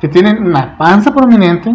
que 0.00 0.08
tienen 0.08 0.44
una 0.44 0.76
panza 0.76 1.10
prominente 1.12 1.74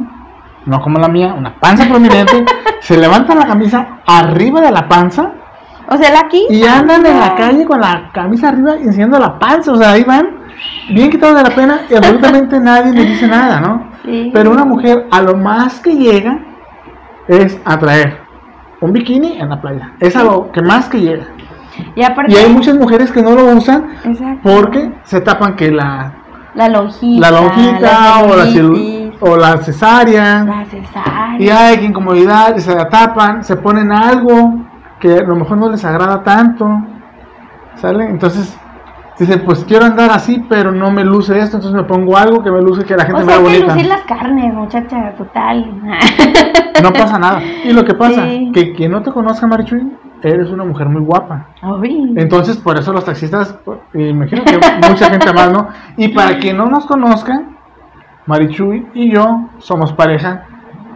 no 0.65 0.81
como 0.81 0.99
la 0.99 1.07
mía, 1.07 1.33
una 1.33 1.55
panza 1.55 1.87
prominente, 1.87 2.45
se 2.81 2.97
levanta 2.97 3.35
la 3.35 3.47
camisa 3.47 3.99
arriba 4.05 4.61
de 4.61 4.71
la 4.71 4.87
panza. 4.87 5.31
O 5.91 5.97
sea, 5.97 6.09
la 6.11 6.21
aquí. 6.21 6.47
Y 6.49 6.63
andan 6.63 7.05
en 7.05 7.19
la 7.19 7.35
calle 7.35 7.65
con 7.65 7.81
la 7.81 8.11
camisa 8.13 8.47
arriba 8.49 8.75
enseñando 8.75 9.19
la 9.19 9.37
panza. 9.37 9.73
O 9.73 9.75
sea, 9.75 9.91
ahí 9.91 10.03
van 10.05 10.37
bien 10.89 11.09
quitados 11.09 11.35
de 11.35 11.43
la 11.43 11.53
pena 11.53 11.81
y 11.89 11.95
absolutamente 11.95 12.59
nadie 12.61 12.93
les 12.93 13.07
dice 13.09 13.27
nada, 13.27 13.59
¿no? 13.59 13.91
Pero 14.33 14.51
una 14.51 14.63
mujer 14.63 15.07
a 15.11 15.21
lo 15.21 15.35
más 15.35 15.81
que 15.81 15.95
llega 15.95 16.39
es 17.27 17.59
atraer 17.65 18.19
un 18.79 18.93
bikini 18.93 19.37
en 19.39 19.49
la 19.49 19.59
playa. 19.59 19.91
Es 19.99 20.15
a 20.15 20.23
lo 20.23 20.49
que 20.51 20.61
más 20.61 20.87
que 20.87 21.01
llega. 21.01 21.25
Y, 21.95 22.03
hay 22.35 22.49
muchas 22.49 22.75
mujeres 22.75 23.11
que 23.11 23.21
no 23.21 23.31
lo 23.31 23.45
usan 23.45 23.87
porque 24.43 24.91
se 25.03 25.21
tapan 25.21 25.55
que 25.55 25.71
la 25.71 26.13
la 26.53 26.67
lonjita, 26.67 27.31
la 27.31 27.41
lonjita 27.41 28.19
o, 28.23 28.35
la 28.35 29.11
o 29.21 29.37
la 29.37 29.57
cesárea. 29.57 30.43
La 30.43 30.65
cesárea. 30.65 31.35
Y 31.39 31.49
hay 31.49 31.85
incomodidad 31.85 32.55
y 32.57 32.61
se 32.61 32.75
la 32.75 32.89
tapan, 32.89 33.43
se 33.43 33.55
ponen 33.55 33.91
algo 33.91 34.70
que 35.01 35.15
a 35.15 35.23
lo 35.23 35.35
mejor 35.35 35.57
no 35.57 35.69
les 35.69 35.83
agrada 35.83 36.23
tanto. 36.23 36.69
¿Sale? 37.75 38.05
Entonces 38.05 38.57
Dice, 39.21 39.37
pues 39.37 39.63
quiero 39.65 39.85
andar 39.85 40.09
así, 40.09 40.43
pero 40.49 40.71
no 40.71 40.89
me 40.89 41.03
luce 41.03 41.37
esto, 41.37 41.57
entonces 41.57 41.79
me 41.79 41.83
pongo 41.83 42.17
algo 42.17 42.43
que 42.43 42.49
me 42.49 42.59
luce 42.59 42.83
que 42.85 42.95
la 42.95 43.05
gente 43.05 43.21
me 43.21 43.27
vea 43.27 43.37
bonita. 43.37 43.75
lucir 43.75 43.85
las 43.85 44.01
carnes, 44.01 44.51
muchacha, 44.51 45.13
total. 45.15 45.79
no 46.81 46.91
pasa 46.91 47.19
nada. 47.19 47.39
Y 47.63 47.71
lo 47.71 47.85
que 47.85 47.93
pasa, 47.93 48.25
que 48.51 48.73
quien 48.73 48.91
no 48.91 49.03
te 49.03 49.11
conozca, 49.11 49.45
Marichuy, 49.45 49.91
eres 50.23 50.49
una 50.49 50.63
mujer 50.63 50.89
muy 50.89 51.03
guapa. 51.03 51.49
Entonces, 52.15 52.57
por 52.57 52.79
eso 52.79 52.91
los 52.93 53.05
taxistas, 53.05 53.59
imagino 53.93 54.43
que 54.43 54.59
mucha 54.89 55.11
gente 55.11 55.31
más, 55.33 55.51
¿no? 55.51 55.67
Y 55.97 56.07
para 56.07 56.37
quien 56.39 56.57
no 56.57 56.65
nos 56.65 56.87
conozca, 56.87 57.43
Marichuy 58.25 58.87
y 58.95 59.11
yo 59.11 59.49
somos 59.59 59.93
pareja 59.93 60.47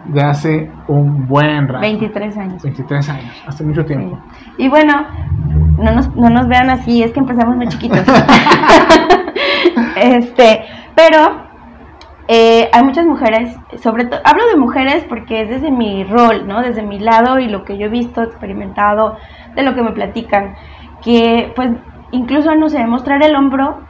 de 0.08 0.22
hace 0.22 0.70
un 0.88 1.26
buen 1.26 1.68
rato. 1.68 1.80
23 1.80 2.36
años. 2.38 2.62
23 2.62 3.08
años, 3.08 3.42
hace 3.46 3.64
mucho 3.64 3.84
tiempo. 3.84 4.18
Y 4.58 4.68
bueno, 4.68 4.92
no 5.78 5.92
nos, 5.92 6.14
no 6.16 6.28
nos 6.30 6.48
vean 6.48 6.70
así, 6.70 7.02
es 7.02 7.12
que 7.12 7.20
empezamos 7.20 7.56
muy 7.56 7.68
chiquitos. 7.68 8.04
este, 9.96 10.64
pero 10.94 11.46
eh, 12.28 12.68
hay 12.72 12.82
muchas 12.82 13.06
mujeres, 13.06 13.56
sobre 13.82 14.04
todo, 14.04 14.20
hablo 14.24 14.46
de 14.48 14.56
mujeres 14.56 15.04
porque 15.08 15.42
es 15.42 15.48
desde 15.48 15.70
mi 15.70 16.04
rol, 16.04 16.46
¿no? 16.46 16.60
Desde 16.62 16.82
mi 16.82 16.98
lado 16.98 17.38
y 17.38 17.48
lo 17.48 17.64
que 17.64 17.78
yo 17.78 17.86
he 17.86 17.90
visto, 17.90 18.22
experimentado, 18.22 19.16
de 19.54 19.62
lo 19.62 19.74
que 19.74 19.82
me 19.82 19.92
platican, 19.92 20.54
que 21.04 21.52
pues 21.54 21.70
incluso, 22.10 22.54
no 22.54 22.68
sé, 22.68 22.84
mostrar 22.86 23.22
el 23.22 23.36
hombro 23.36 23.80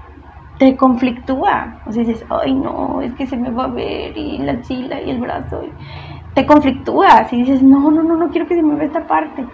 te 0.59 0.77
conflictúa. 0.77 1.81
O 1.87 1.93
sea, 1.93 2.05
dices, 2.05 2.25
ay 2.31 2.55
no, 2.55 3.01
es 3.03 3.13
que 3.15 3.27
se 3.27 3.37
me 3.37 3.51
va 3.51 3.65
a 3.65 3.69
ver 3.69 4.17
y 4.17 4.39
la 4.39 4.61
chila 4.63 5.01
y 5.01 5.11
el 5.11 5.21
brazo. 5.21 5.63
te 6.35 6.47
conflictúa. 6.47 7.25
Si 7.29 7.37
dices, 7.37 7.63
no, 7.63 7.91
no, 7.91 8.03
no, 8.03 8.17
no 8.17 8.29
quiero 8.31 8.47
que 8.47 8.57
se 8.57 8.63
me 8.63 8.75
vea 8.75 8.87
esta 8.87 9.07
parte 9.07 9.45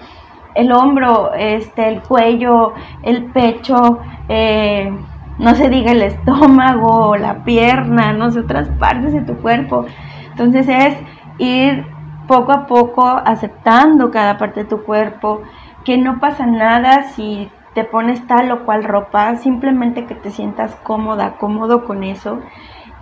el 0.55 0.73
hombro, 0.73 1.33
este, 1.35 1.89
el 1.89 2.03
cuello, 2.03 2.75
el 3.03 3.25
pecho, 3.27 4.01
eh, 4.29 4.93
no 5.39 5.55
se 5.55 5.69
diga 5.69 5.93
el 5.93 6.03
estómago, 6.03 7.17
la 7.17 7.43
pierna, 7.45 8.13
no 8.13 8.31
sé, 8.31 8.41
otras 8.41 8.69
partes 8.79 9.13
de 9.13 9.23
tu 9.23 9.37
cuerpo. 9.37 9.87
Entonces 10.31 10.69
es 10.69 10.97
ir 11.39 11.85
poco 12.27 12.53
a 12.53 12.67
poco 12.67 13.07
aceptando 13.07 14.11
cada 14.11 14.39
parte 14.39 14.65
de 14.65 14.69
tu 14.69 14.83
cuerpo, 14.83 15.43
que 15.85 15.99
no 15.99 16.21
pasa 16.21 16.47
nada 16.47 17.05
si 17.05 17.51
te 17.75 17.85
pones 17.85 18.27
tal 18.27 18.51
o 18.53 18.65
cual 18.65 18.85
ropa, 18.85 19.37
simplemente 19.37 20.05
que 20.05 20.15
te 20.15 20.31
sientas 20.31 20.75
cómoda, 20.83 21.37
cómodo 21.37 21.85
con 21.85 22.05
eso. 22.05 22.41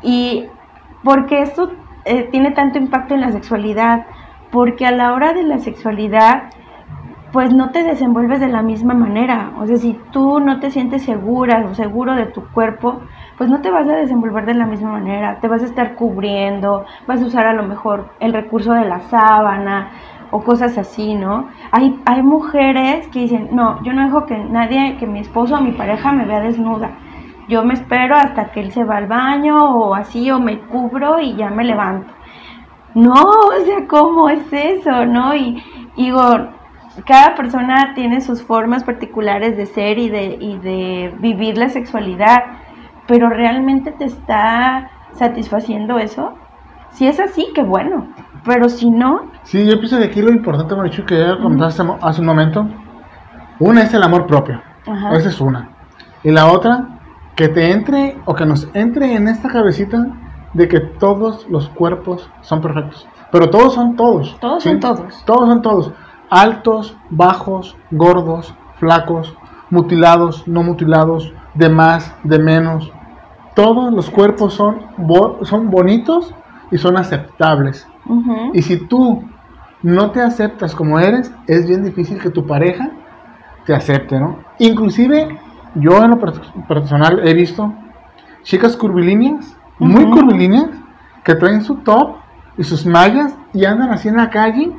Y 0.02 0.46
porque 1.02 1.42
esto 1.42 1.72
eh, 2.04 2.28
tiene 2.30 2.52
tanto 2.52 2.78
impacto 2.78 3.14
en 3.14 3.20
la 3.20 3.32
sexualidad, 3.32 4.06
porque 4.50 4.86
a 4.86 4.92
la 4.92 5.12
hora 5.12 5.32
de 5.32 5.42
la 5.42 5.58
sexualidad 5.58 6.50
pues 7.32 7.54
no 7.54 7.70
te 7.70 7.84
desenvuelves 7.84 8.40
de 8.40 8.48
la 8.48 8.62
misma 8.62 8.94
manera. 8.94 9.52
O 9.58 9.66
sea, 9.66 9.76
si 9.76 9.98
tú 10.10 10.40
no 10.40 10.58
te 10.58 10.70
sientes 10.70 11.02
segura 11.02 11.64
o 11.70 11.74
seguro 11.74 12.14
de 12.14 12.26
tu 12.26 12.44
cuerpo, 12.48 13.02
pues 13.38 13.48
no 13.48 13.60
te 13.60 13.70
vas 13.70 13.88
a 13.88 13.96
desenvolver 13.96 14.46
de 14.46 14.54
la 14.54 14.66
misma 14.66 14.92
manera. 14.92 15.38
Te 15.40 15.48
vas 15.48 15.62
a 15.62 15.66
estar 15.66 15.94
cubriendo, 15.94 16.84
vas 17.06 17.22
a 17.22 17.26
usar 17.26 17.46
a 17.46 17.54
lo 17.54 17.62
mejor 17.62 18.10
el 18.18 18.32
recurso 18.32 18.72
de 18.72 18.84
la 18.84 19.00
sábana 19.00 19.90
o 20.30 20.42
cosas 20.42 20.78
así, 20.78 21.14
¿no? 21.14 21.48
Hay, 21.72 21.98
hay 22.06 22.22
mujeres 22.22 23.08
que 23.08 23.20
dicen, 23.20 23.48
no, 23.52 23.82
yo 23.82 23.92
no 23.92 24.04
dejo 24.04 24.26
que 24.26 24.38
nadie, 24.38 24.96
que 24.98 25.06
mi 25.06 25.20
esposo 25.20 25.56
o 25.56 25.60
mi 25.60 25.72
pareja 25.72 26.12
me 26.12 26.24
vea 26.24 26.40
desnuda. 26.40 26.90
Yo 27.48 27.64
me 27.64 27.74
espero 27.74 28.14
hasta 28.14 28.52
que 28.52 28.60
él 28.60 28.70
se 28.70 28.84
va 28.84 28.98
al 28.98 29.08
baño 29.08 29.56
o 29.56 29.94
así, 29.94 30.30
o 30.30 30.38
me 30.38 30.60
cubro 30.60 31.20
y 31.20 31.34
ya 31.34 31.50
me 31.50 31.64
levanto. 31.64 32.12
No, 32.94 33.22
o 33.22 33.64
sea, 33.64 33.86
¿cómo 33.88 34.28
es 34.28 34.52
eso, 34.52 35.04
no? 35.04 35.34
Y, 35.34 35.62
digo, 35.96 36.22
cada 37.06 37.34
persona 37.34 37.92
tiene 37.94 38.20
sus 38.20 38.42
formas 38.42 38.84
particulares 38.84 39.56
de 39.56 39.66
ser 39.66 39.98
y 39.98 40.08
de, 40.08 40.38
y 40.40 40.58
de 40.58 41.14
vivir 41.18 41.58
la 41.58 41.68
sexualidad, 41.68 42.38
pero 43.06 43.28
realmente 43.28 43.92
te 43.92 44.04
está 44.04 44.90
satisfaciendo 45.12 45.98
eso. 45.98 46.34
Si 46.90 47.06
es 47.06 47.20
así, 47.20 47.48
qué 47.54 47.62
bueno, 47.62 48.08
pero 48.44 48.68
si 48.68 48.90
no... 48.90 49.30
Sí, 49.44 49.66
yo 49.66 49.78
pienso 49.78 49.98
que 49.98 50.04
aquí 50.04 50.22
lo 50.22 50.30
importante, 50.30 50.74
Marichu, 50.74 51.04
que 51.04 51.18
ya 51.18 51.38
comentaste 51.38 51.82
hace 52.00 52.20
un 52.20 52.26
momento, 52.26 52.66
una 53.58 53.82
es 53.82 53.94
el 53.94 54.02
amor 54.02 54.26
propio, 54.26 54.60
esa 55.12 55.28
es 55.28 55.40
una. 55.40 55.70
Y 56.22 56.30
la 56.30 56.46
otra, 56.46 57.00
que 57.34 57.48
te 57.48 57.72
entre 57.72 58.18
o 58.24 58.34
que 58.34 58.46
nos 58.46 58.68
entre 58.74 59.14
en 59.14 59.28
esta 59.28 59.48
cabecita 59.48 60.06
de 60.52 60.68
que 60.68 60.80
todos 60.80 61.48
los 61.48 61.68
cuerpos 61.70 62.28
son 62.40 62.60
perfectos. 62.60 63.06
Pero 63.30 63.48
todos 63.48 63.74
son 63.74 63.96
todos. 63.96 64.36
Todos 64.40 64.62
son 64.62 64.80
todos. 64.80 65.24
Todos 65.24 65.48
son 65.48 65.62
todos 65.62 65.92
altos, 66.30 66.96
bajos, 67.10 67.76
gordos, 67.90 68.54
flacos, 68.78 69.36
mutilados, 69.68 70.46
no 70.46 70.62
mutilados, 70.62 71.32
de 71.54 71.68
más, 71.68 72.14
de 72.22 72.38
menos. 72.38 72.90
Todos 73.54 73.92
los 73.92 74.08
cuerpos 74.08 74.54
son, 74.54 74.80
son 75.42 75.70
bonitos 75.70 76.32
y 76.70 76.78
son 76.78 76.96
aceptables. 76.96 77.86
Y 78.54 78.62
si 78.62 78.76
tú 78.86 79.24
no 79.82 80.10
te 80.10 80.20
aceptas 80.20 80.74
como 80.74 80.98
eres, 80.98 81.32
es 81.46 81.66
bien 81.66 81.84
difícil 81.84 82.18
que 82.18 82.30
tu 82.30 82.46
pareja 82.46 82.90
te 83.64 83.74
acepte, 83.74 84.18
¿no? 84.18 84.38
Inclusive 84.58 85.38
yo 85.74 86.02
en 86.02 86.10
lo 86.10 86.18
personal 86.68 87.26
he 87.26 87.34
visto 87.34 87.72
chicas 88.42 88.76
curvilíneas, 88.76 89.56
muy 89.78 90.04
curvilíneas, 90.10 90.70
que 91.24 91.34
traen 91.34 91.62
su 91.62 91.76
top 91.76 92.16
y 92.56 92.64
sus 92.64 92.84
mallas 92.86 93.36
y 93.52 93.64
andan 93.64 93.90
así 93.90 94.08
en 94.08 94.16
la 94.16 94.30
calle 94.30 94.72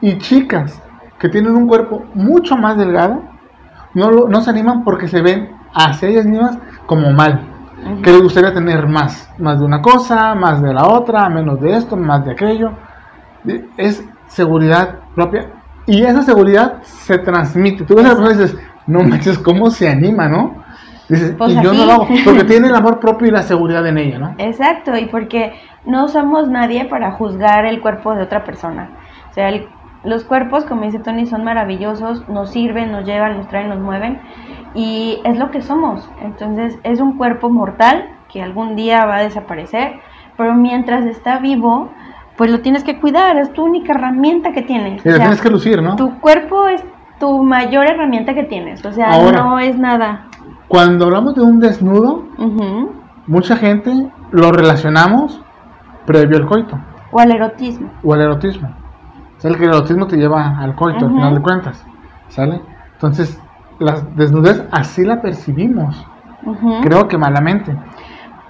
y 0.00 0.18
chicas 0.18 0.80
que 1.18 1.28
tienen 1.28 1.54
un 1.56 1.66
cuerpo 1.66 2.04
mucho 2.14 2.56
más 2.56 2.76
delgado 2.76 3.22
no, 3.94 4.28
no 4.28 4.42
se 4.42 4.50
animan 4.50 4.84
porque 4.84 5.08
se 5.08 5.20
ven 5.20 5.50
hacia 5.74 6.08
ellas 6.08 6.26
mismas 6.26 6.58
como 6.86 7.12
mal. 7.12 7.40
Que 8.02 8.10
les 8.10 8.22
gustaría 8.22 8.52
tener 8.52 8.86
más, 8.88 9.30
más 9.38 9.58
de 9.58 9.64
una 9.64 9.80
cosa, 9.80 10.34
más 10.34 10.62
de 10.62 10.74
la 10.74 10.86
otra, 10.86 11.28
menos 11.28 11.60
de 11.60 11.76
esto, 11.76 11.96
más 11.96 12.24
de 12.24 12.32
aquello. 12.32 12.72
Es 13.76 14.04
seguridad 14.26 14.96
propia. 15.14 15.46
Y 15.86 16.02
esa 16.02 16.22
seguridad 16.22 16.82
se 16.82 17.18
transmite. 17.18 17.84
Tú 17.84 17.94
ves 17.94 18.04
a 18.04 18.08
la 18.08 18.14
persona 18.16 18.34
y 18.34 18.42
dices, 18.42 18.58
no 18.86 19.02
manches, 19.02 19.38
¿cómo 19.38 19.70
se 19.70 19.88
anima, 19.88 20.28
no? 20.28 20.62
Dices, 21.08 21.34
pues 21.38 21.52
y 21.52 21.62
yo 21.62 21.72
no 21.72 21.86
lo 21.86 21.92
hago, 21.92 22.08
porque 22.24 22.44
tiene 22.44 22.68
el 22.68 22.74
amor 22.74 23.00
propio 23.00 23.28
y 23.28 23.30
la 23.30 23.42
seguridad 23.42 23.86
en 23.86 23.96
ella, 23.96 24.18
¿no? 24.18 24.34
Exacto, 24.36 24.94
y 24.96 25.06
porque 25.06 25.54
no 25.86 26.08
somos 26.08 26.48
nadie 26.48 26.84
para 26.84 27.12
juzgar 27.12 27.64
el 27.64 27.80
cuerpo 27.80 28.14
de 28.14 28.22
otra 28.22 28.44
persona. 28.44 28.90
O 29.30 29.32
sea, 29.32 29.48
el, 29.48 29.66
los 30.04 30.24
cuerpos, 30.24 30.64
como 30.64 30.82
dice 30.82 30.98
Tony, 30.98 31.26
son 31.26 31.44
maravillosos, 31.44 32.28
nos 32.28 32.50
sirven, 32.50 32.92
nos 32.92 33.06
llevan, 33.06 33.38
nos 33.38 33.48
traen, 33.48 33.70
nos 33.70 33.78
mueven 33.78 34.20
y 34.74 35.20
es 35.24 35.38
lo 35.38 35.50
que 35.50 35.62
somos. 35.62 36.08
Entonces 36.22 36.78
es 36.82 37.00
un 37.00 37.16
cuerpo 37.16 37.50
mortal 37.50 38.08
que 38.28 38.42
algún 38.42 38.76
día 38.76 39.04
va 39.06 39.16
a 39.16 39.22
desaparecer, 39.22 40.00
pero 40.36 40.54
mientras 40.54 41.04
está 41.06 41.38
vivo, 41.38 41.90
pues 42.36 42.50
lo 42.50 42.60
tienes 42.60 42.84
que 42.84 43.00
cuidar, 43.00 43.36
es 43.38 43.52
tu 43.52 43.64
única 43.64 43.92
herramienta 43.92 44.52
que 44.52 44.62
tienes. 44.62 45.00
Y 45.00 45.02
tienes 45.02 45.40
que 45.40 45.50
lucir, 45.50 45.82
¿no? 45.82 45.96
Tu 45.96 46.18
cuerpo 46.20 46.68
es 46.68 46.84
tu 47.18 47.42
mayor 47.42 47.86
herramienta 47.86 48.34
que 48.34 48.44
tienes, 48.44 48.84
o 48.84 48.92
sea, 48.92 49.08
no 49.32 49.58
es 49.58 49.76
nada. 49.76 50.26
Cuando 50.68 51.06
hablamos 51.06 51.34
de 51.34 51.42
un 51.42 51.58
desnudo, 51.58 52.26
mucha 53.26 53.56
gente 53.56 54.10
lo 54.30 54.52
relacionamos 54.52 55.42
previo 56.06 56.36
al 56.36 56.46
coito. 56.46 56.78
O 57.10 57.18
al 57.18 57.32
erotismo. 57.32 57.90
O 58.04 58.14
al 58.14 58.20
erotismo. 58.20 58.68
¿Sale? 59.38 59.56
Que 59.56 59.64
el 59.64 59.72
autismo 59.72 60.06
te 60.06 60.16
lleva 60.16 60.58
al 60.58 60.74
coito, 60.74 61.06
al 61.06 61.12
final 61.12 61.34
de 61.36 61.40
cuentas. 61.42 61.86
¿Sale? 62.28 62.60
Entonces, 62.92 63.40
la 63.78 64.00
desnudez 64.14 64.64
así 64.70 65.04
la 65.04 65.20
percibimos. 65.20 66.06
Creo 66.82 67.08
que 67.08 67.18
malamente. 67.18 67.76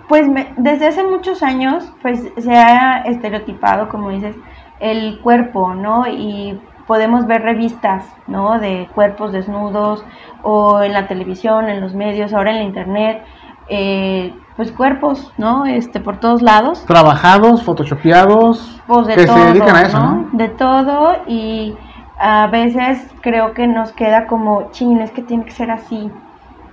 Pues 0.09 0.27
desde 0.57 0.87
hace 0.87 1.05
muchos 1.05 1.43
años, 1.43 1.93
pues 2.01 2.29
se 2.39 2.55
ha 2.55 3.03
estereotipado, 3.03 3.89
como 3.89 4.11
dices, 4.11 4.37
el 4.81 5.21
cuerpo, 5.21 5.75
¿no? 5.75 6.07
Y 6.07 6.59
podemos 6.87 7.27
ver 7.27 7.43
revistas, 7.43 8.05
¿no? 8.27 8.59
De 8.59 8.89
cuerpos 8.95 9.33
desnudos 9.33 10.05
o 10.43 10.83
en 10.83 10.93
la 10.93 11.07
televisión, 11.07 11.69
en 11.69 11.81
los 11.81 11.95
medios, 11.95 12.33
ahora 12.33 12.53
en 12.53 12.59
la 12.59 12.65
internet. 12.65 13.23
Eh, 13.69 14.33
pues 14.57 14.73
cuerpos, 14.73 15.33
¿no? 15.37 15.67
Este, 15.67 16.01
por 16.01 16.19
todos 16.19 16.43
lados. 16.43 16.85
Trabajados, 16.87 17.63
photoshopeados, 17.63 18.81
pues 18.87 19.07
de 19.07 19.15
que 19.15 19.27
todo, 19.27 19.37
se 19.37 19.45
dedican 19.45 19.77
a 19.77 19.83
eso, 19.83 19.99
¿no? 20.01 20.29
De 20.33 20.49
todo 20.49 21.13
y 21.27 21.77
a 22.19 22.49
veces 22.49 23.07
creo 23.21 23.55
que 23.55 23.67
nos 23.67 23.93
queda 23.93 24.27
como, 24.27 24.71
chin, 24.73 25.01
es 25.01 25.11
que 25.13 25.23
tiene 25.23 25.45
que 25.45 25.53
ser 25.53 25.71
así, 25.71 26.11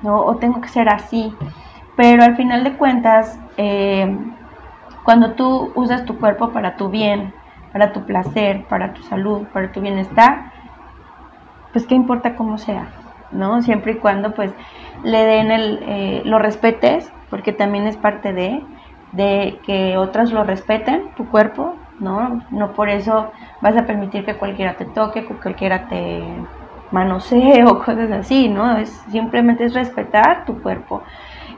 ¿no? 0.02 0.22
O 0.22 0.38
tengo 0.38 0.60
que 0.62 0.68
ser 0.70 0.90
así. 0.90 1.34
Pero 1.96 2.24
al 2.24 2.36
final 2.36 2.64
de 2.64 2.74
cuentas, 2.74 3.40
eh, 3.58 4.18
cuando 5.04 5.34
tú 5.34 5.72
usas 5.76 6.06
tu 6.06 6.18
cuerpo 6.20 6.50
para 6.50 6.76
tu 6.76 6.90
bien, 6.90 7.34
para 7.72 7.94
tu 7.94 8.06
placer, 8.06 8.66
para 8.66 8.94
tu 8.94 9.04
salud, 9.04 9.44
para 9.54 9.72
tu 9.72 9.82
bienestar, 9.82 10.52
pues 11.72 11.86
qué 11.86 11.94
importa 11.94 12.36
cómo 12.36 12.58
sea, 12.58 12.88
¿no? 13.32 13.62
Siempre 13.62 13.94
y 13.94 13.96
cuando 13.98 14.34
pues 14.34 14.52
le 15.04 15.26
den 15.26 15.52
el, 15.52 15.80
eh, 15.84 16.22
lo 16.26 16.40
respetes, 16.40 17.12
porque 17.30 17.54
también 17.54 17.86
es 17.86 17.98
parte 17.98 18.34
de, 18.34 18.64
de 19.12 19.60
que 19.66 19.98
otras 19.98 20.32
lo 20.32 20.44
respeten, 20.44 21.10
tu 21.16 21.28
cuerpo, 21.28 21.76
¿no? 22.00 22.42
No 22.52 22.74
por 22.74 22.90
eso 22.90 23.32
vas 23.62 23.76
a 23.78 23.86
permitir 23.86 24.26
que 24.26 24.38
cualquiera 24.38 24.76
te 24.76 24.86
toque, 24.86 25.26
que 25.26 25.36
cualquiera 25.36 25.88
te 25.88 26.24
manosee 26.92 27.64
o 27.68 27.80
cosas 27.80 28.12
así, 28.12 28.50
¿no? 28.50 28.78
Es, 28.78 28.90
simplemente 29.10 29.66
es 29.66 29.74
respetar 29.74 30.46
tu 30.46 30.62
cuerpo. 30.62 31.04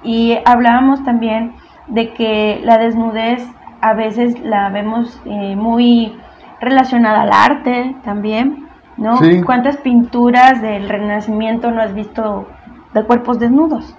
Y 0.03 0.37
hablábamos 0.45 1.03
también 1.03 1.53
de 1.87 2.13
que 2.13 2.61
la 2.63 2.77
desnudez 2.77 3.45
a 3.81 3.93
veces 3.93 4.39
la 4.41 4.69
vemos 4.69 5.21
eh, 5.25 5.55
muy 5.55 6.17
relacionada 6.59 7.21
al 7.21 7.31
arte 7.31 7.95
también, 8.03 8.67
¿no? 8.97 9.19
¿Cuántas 9.45 9.77
pinturas 9.77 10.61
del 10.61 10.89
Renacimiento 10.89 11.71
no 11.71 11.81
has 11.81 11.93
visto 11.93 12.47
de 12.93 13.03
cuerpos 13.03 13.39
desnudos, 13.39 13.95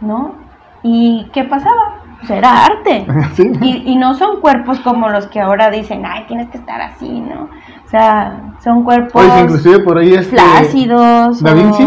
¿no? 0.00 0.34
¿Y 0.82 1.28
qué 1.32 1.44
pasaba? 1.44 2.05
Pues 2.18 2.30
era 2.30 2.64
arte. 2.64 3.06
Y, 3.60 3.92
y, 3.92 3.96
no 3.96 4.14
son 4.14 4.40
cuerpos 4.40 4.80
como 4.80 5.08
los 5.08 5.26
que 5.26 5.40
ahora 5.40 5.70
dicen, 5.70 6.04
ay, 6.06 6.24
tienes 6.26 6.48
que 6.48 6.58
estar 6.58 6.80
así, 6.80 7.20
¿no? 7.20 7.48
O 7.84 7.88
sea, 7.88 8.54
son 8.62 8.82
cuerpos 8.82 9.24
inclusive 9.42 9.80
por 9.80 9.98
ahí 9.98 10.14
este 10.14 10.36
flácidos. 10.36 11.40
Da 11.40 11.54
Vinci 11.54 11.84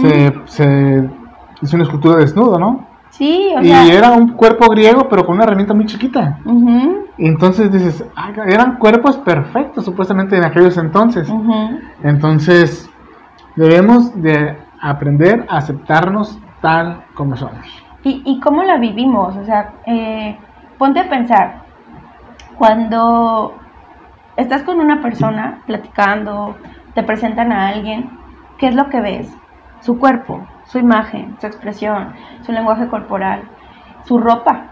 se, 0.00 0.34
se 0.46 1.10
hizo 1.62 1.76
una 1.76 1.84
escultura 1.84 2.18
desnudo, 2.18 2.58
¿no? 2.58 2.86
Sí, 3.10 3.48
o 3.56 3.62
y 3.62 3.70
era 3.70 4.10
un 4.10 4.32
cuerpo 4.32 4.68
griego, 4.68 5.08
pero 5.08 5.24
con 5.24 5.36
una 5.36 5.44
herramienta 5.44 5.72
muy 5.72 5.86
chiquita. 5.86 6.38
Y 7.16 7.26
entonces 7.26 7.72
dices, 7.72 8.04
eran 8.46 8.76
cuerpos 8.76 9.16
perfectos 9.16 9.84
supuestamente 9.86 10.36
en 10.36 10.44
aquellos 10.44 10.76
entonces. 10.76 11.26
Entonces, 12.02 12.90
debemos 13.54 14.20
de 14.20 14.58
aprender 14.80 15.46
a 15.48 15.56
aceptarnos 15.56 16.38
tal 16.60 17.04
como 17.14 17.36
somos. 17.36 17.85
¿Y, 18.06 18.22
y 18.24 18.38
cómo 18.38 18.62
la 18.62 18.76
vivimos? 18.76 19.36
O 19.36 19.44
sea, 19.44 19.72
eh, 19.84 20.38
ponte 20.78 21.00
a 21.00 21.08
pensar, 21.08 21.62
cuando 22.56 23.56
estás 24.36 24.62
con 24.62 24.78
una 24.78 25.02
persona 25.02 25.62
platicando, 25.66 26.54
te 26.94 27.02
presentan 27.02 27.50
a 27.50 27.66
alguien, 27.66 28.08
¿qué 28.58 28.68
es 28.68 28.76
lo 28.76 28.88
que 28.90 29.00
ves? 29.00 29.36
Su 29.80 29.98
cuerpo, 29.98 30.46
su 30.66 30.78
imagen, 30.78 31.36
su 31.40 31.48
expresión, 31.48 32.14
su 32.42 32.52
lenguaje 32.52 32.86
corporal, 32.86 33.42
su 34.04 34.18
ropa, 34.18 34.66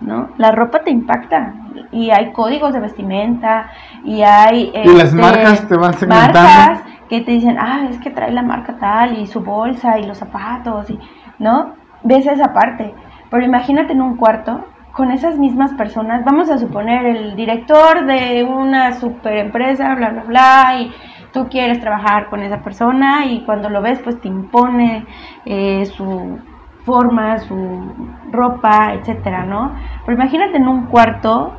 ¿no? 0.00 0.30
La 0.36 0.50
ropa 0.50 0.80
te 0.80 0.90
impacta 0.90 1.54
y 1.92 2.10
hay 2.10 2.32
códigos 2.32 2.72
de 2.72 2.80
vestimenta 2.80 3.70
y 4.02 4.22
hay... 4.22 4.72
y 4.74 4.88
las 4.96 5.10
este, 5.10 5.22
marcas 5.22 5.68
te 5.68 5.76
van 5.76 5.94
segmentando. 5.94 6.40
Marcas 6.40 6.82
que 7.08 7.20
te 7.20 7.30
dicen, 7.30 7.56
ah, 7.56 7.86
es 7.88 7.98
que 7.98 8.10
trae 8.10 8.32
la 8.32 8.42
marca 8.42 8.76
tal 8.80 9.16
y 9.16 9.28
su 9.28 9.42
bolsa 9.42 9.96
y 10.00 10.06
los 10.06 10.18
zapatos, 10.18 10.90
y, 10.90 10.98
¿no? 11.38 11.83
Ves 12.04 12.26
esa 12.26 12.52
parte. 12.52 12.94
Pero 13.30 13.44
imagínate 13.44 13.92
en 13.92 14.02
un 14.02 14.16
cuarto 14.16 14.64
con 14.92 15.10
esas 15.10 15.38
mismas 15.38 15.72
personas, 15.74 16.24
vamos 16.24 16.48
a 16.50 16.58
suponer 16.58 17.04
el 17.04 17.34
director 17.34 18.06
de 18.06 18.44
una 18.44 18.92
super 18.92 19.38
empresa, 19.38 19.92
bla, 19.96 20.10
bla, 20.10 20.22
bla, 20.22 20.76
y 20.78 20.92
tú 21.32 21.48
quieres 21.48 21.80
trabajar 21.80 22.30
con 22.30 22.44
esa 22.44 22.62
persona 22.62 23.26
y 23.26 23.40
cuando 23.40 23.68
lo 23.68 23.82
ves 23.82 23.98
pues 24.04 24.20
te 24.20 24.28
impone 24.28 25.04
eh, 25.44 25.84
su 25.86 26.38
forma, 26.84 27.38
su 27.38 27.92
ropa, 28.30 28.94
etcétera, 28.94 29.44
¿no? 29.44 29.74
Pero 30.06 30.16
imagínate 30.16 30.58
en 30.58 30.68
un 30.68 30.86
cuarto 30.86 31.52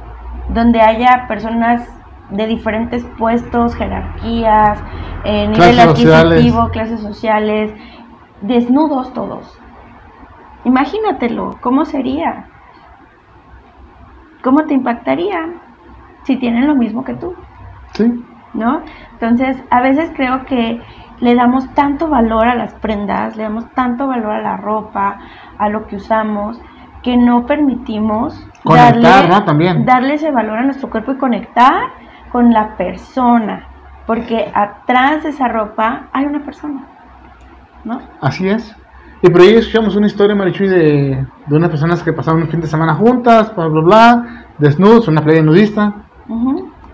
donde 0.49 0.79
haya 0.79 1.25
personas 1.27 1.85
de 2.29 2.47
diferentes 2.47 3.03
puestos, 3.17 3.75
jerarquías, 3.75 4.81
eh, 5.25 5.47
nivel 5.49 5.79
adquisitivo, 5.79 6.69
clases 6.69 7.01
sociales, 7.01 7.73
desnudos 8.41 9.13
todos. 9.13 9.59
Imagínatelo, 10.65 11.57
¿cómo 11.61 11.85
sería? 11.85 12.47
¿Cómo 14.43 14.65
te 14.65 14.73
impactaría 14.73 15.53
si 16.23 16.35
tienen 16.35 16.67
lo 16.67 16.75
mismo 16.75 17.03
que 17.03 17.13
tú? 17.13 17.33
Sí. 17.93 18.23
¿no? 18.55 18.81
Entonces, 19.13 19.61
a 19.69 19.81
veces 19.81 20.11
creo 20.15 20.45
que 20.45 20.81
le 21.19 21.35
damos 21.35 21.71
tanto 21.73 22.07
valor 22.07 22.47
a 22.47 22.55
las 22.55 22.73
prendas, 22.73 23.35
le 23.35 23.43
damos 23.43 23.69
tanto 23.73 24.07
valor 24.07 24.31
a 24.31 24.41
la 24.41 24.57
ropa, 24.57 25.19
a 25.57 25.69
lo 25.69 25.87
que 25.87 25.97
usamos, 25.97 26.59
que 27.03 27.17
no 27.17 27.45
permitimos 27.45 28.47
darle, 28.63 29.07
También. 29.45 29.85
darle 29.85 30.15
ese 30.15 30.31
valor 30.31 30.57
a 30.57 30.63
nuestro 30.63 30.89
cuerpo 30.89 31.11
y 31.11 31.17
conectar 31.17 31.89
con 32.31 32.51
la 32.51 32.75
persona, 32.75 33.67
porque 34.07 34.51
atrás 34.53 35.23
de 35.23 35.29
esa 35.29 35.47
ropa 35.47 36.07
hay 36.11 36.25
una 36.25 36.39
persona, 36.39 36.83
¿no? 37.83 37.99
Así 38.21 38.49
es. 38.49 38.75
Y 39.25 39.29
por 39.31 39.41
ahí 39.41 39.55
escuchamos 39.55 39.95
una 39.95 40.05
historia, 40.05 40.35
Marichuy, 40.35 40.67
de, 40.67 41.25
de 41.47 41.55
unas 41.55 41.69
personas 41.71 42.03
que 42.03 42.13
pasaron 42.13 42.43
un 42.43 42.47
fin 42.47 42.61
de 42.61 42.67
semana 42.67 42.93
juntas, 42.93 43.55
bla, 43.55 43.65
bla, 43.65 43.81
bla, 43.81 44.45
desnudos, 44.59 45.07
una 45.07 45.23
playa 45.23 45.41
nudista. 45.41 45.95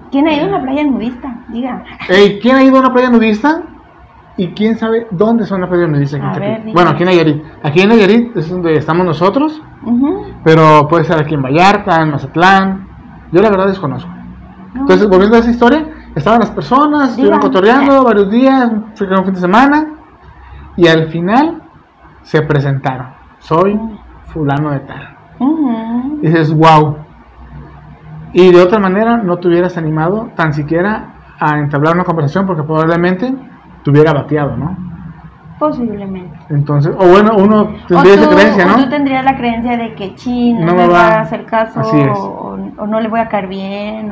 ¿Quién 0.10 0.28
ha 0.28 0.34
ido 0.34 0.46
a 0.46 0.48
una 0.48 0.62
playa 0.62 0.84
nudista? 0.86 1.44
Diga. 1.50 1.84
¿Quién 2.42 2.56
ha 2.56 2.64
ido 2.64 2.78
a 2.78 2.80
una 2.80 2.94
playa 2.94 3.10
nudista? 3.10 3.64
¿Y 4.38 4.48
quién 4.52 4.78
sabe 4.78 5.08
dónde 5.12 5.46
son 5.46 5.60
las 5.60 5.70
playas 5.70 5.90
nudistas? 5.90 6.22
bueno, 6.74 6.92
aquí 6.92 7.04
en 7.04 7.10
Nayarit. 7.10 7.44
Aquí 7.64 7.82
en 7.82 7.90
Nayarit 7.90 8.38
es 8.38 8.50
donde 8.50 8.76
estamos 8.76 9.06
nosotros, 9.06 9.62
pero 10.46 10.88
puede 10.88 11.04
ser 11.04 11.20
aquí 11.22 11.34
en 11.34 11.42
Vallarta, 11.42 12.02
en 12.02 12.12
Mazatlán. 12.12 12.88
Yo 13.34 13.42
la 13.42 13.50
verdad 13.50 13.68
desconozco. 13.68 14.10
Entonces, 14.74 15.06
volviendo 15.10 15.36
a 15.36 15.40
esa 15.40 15.52
historia, 15.52 15.86
estaban 16.16 16.40
las 16.40 16.52
personas, 16.52 17.10
estuvieron 17.10 17.42
cotorreando 17.42 18.06
varios 18.06 18.32
días, 18.32 18.72
un 18.72 18.96
fin 18.96 19.34
de 19.34 19.40
semana, 19.42 19.88
y 20.78 20.88
al 20.88 21.10
final 21.10 21.62
se 22.24 22.42
presentaron. 22.42 23.08
Soy 23.40 23.80
fulano 24.26 24.72
de 24.72 24.80
tal. 24.82 25.18
Y 26.22 26.28
dices, 26.28 26.54
wow, 26.54 26.98
y 28.34 28.52
de 28.52 28.62
otra 28.62 28.80
manera 28.80 29.18
no 29.18 29.38
te 29.38 29.48
hubieras 29.48 29.78
animado 29.78 30.30
tan 30.36 30.54
siquiera 30.54 31.14
a 31.40 31.58
entablar 31.58 31.96
una 31.96 32.04
conversación 32.04 32.46
porque 32.46 32.64
probablemente 32.64 33.34
te 33.84 33.90
hubiera 33.90 34.14
bateado, 34.14 34.56
¿no? 34.56 34.78
Posiblemente. 35.60 36.38
Entonces, 36.50 36.94
o 36.98 37.08
bueno, 37.08 37.36
uno 37.38 37.74
tendría 37.88 38.14
esa 38.16 38.30
creencia, 38.30 38.66
¿no? 38.66 38.76
O 38.76 38.78
tú 38.78 38.90
tendrías 38.90 39.24
la 39.24 39.38
creencia 39.38 39.78
de 39.78 39.94
que 39.96 40.16
chino 40.16 40.66
no 40.66 40.74
me 40.74 40.88
va, 40.88 41.08
a 41.08 41.22
hacer 41.22 41.46
caso 41.46 41.82
o, 41.82 42.88
no 42.88 43.00
le 43.00 43.10
voy 43.10 43.20
a 43.20 43.28
caer 43.28 43.48
bien 43.48 44.12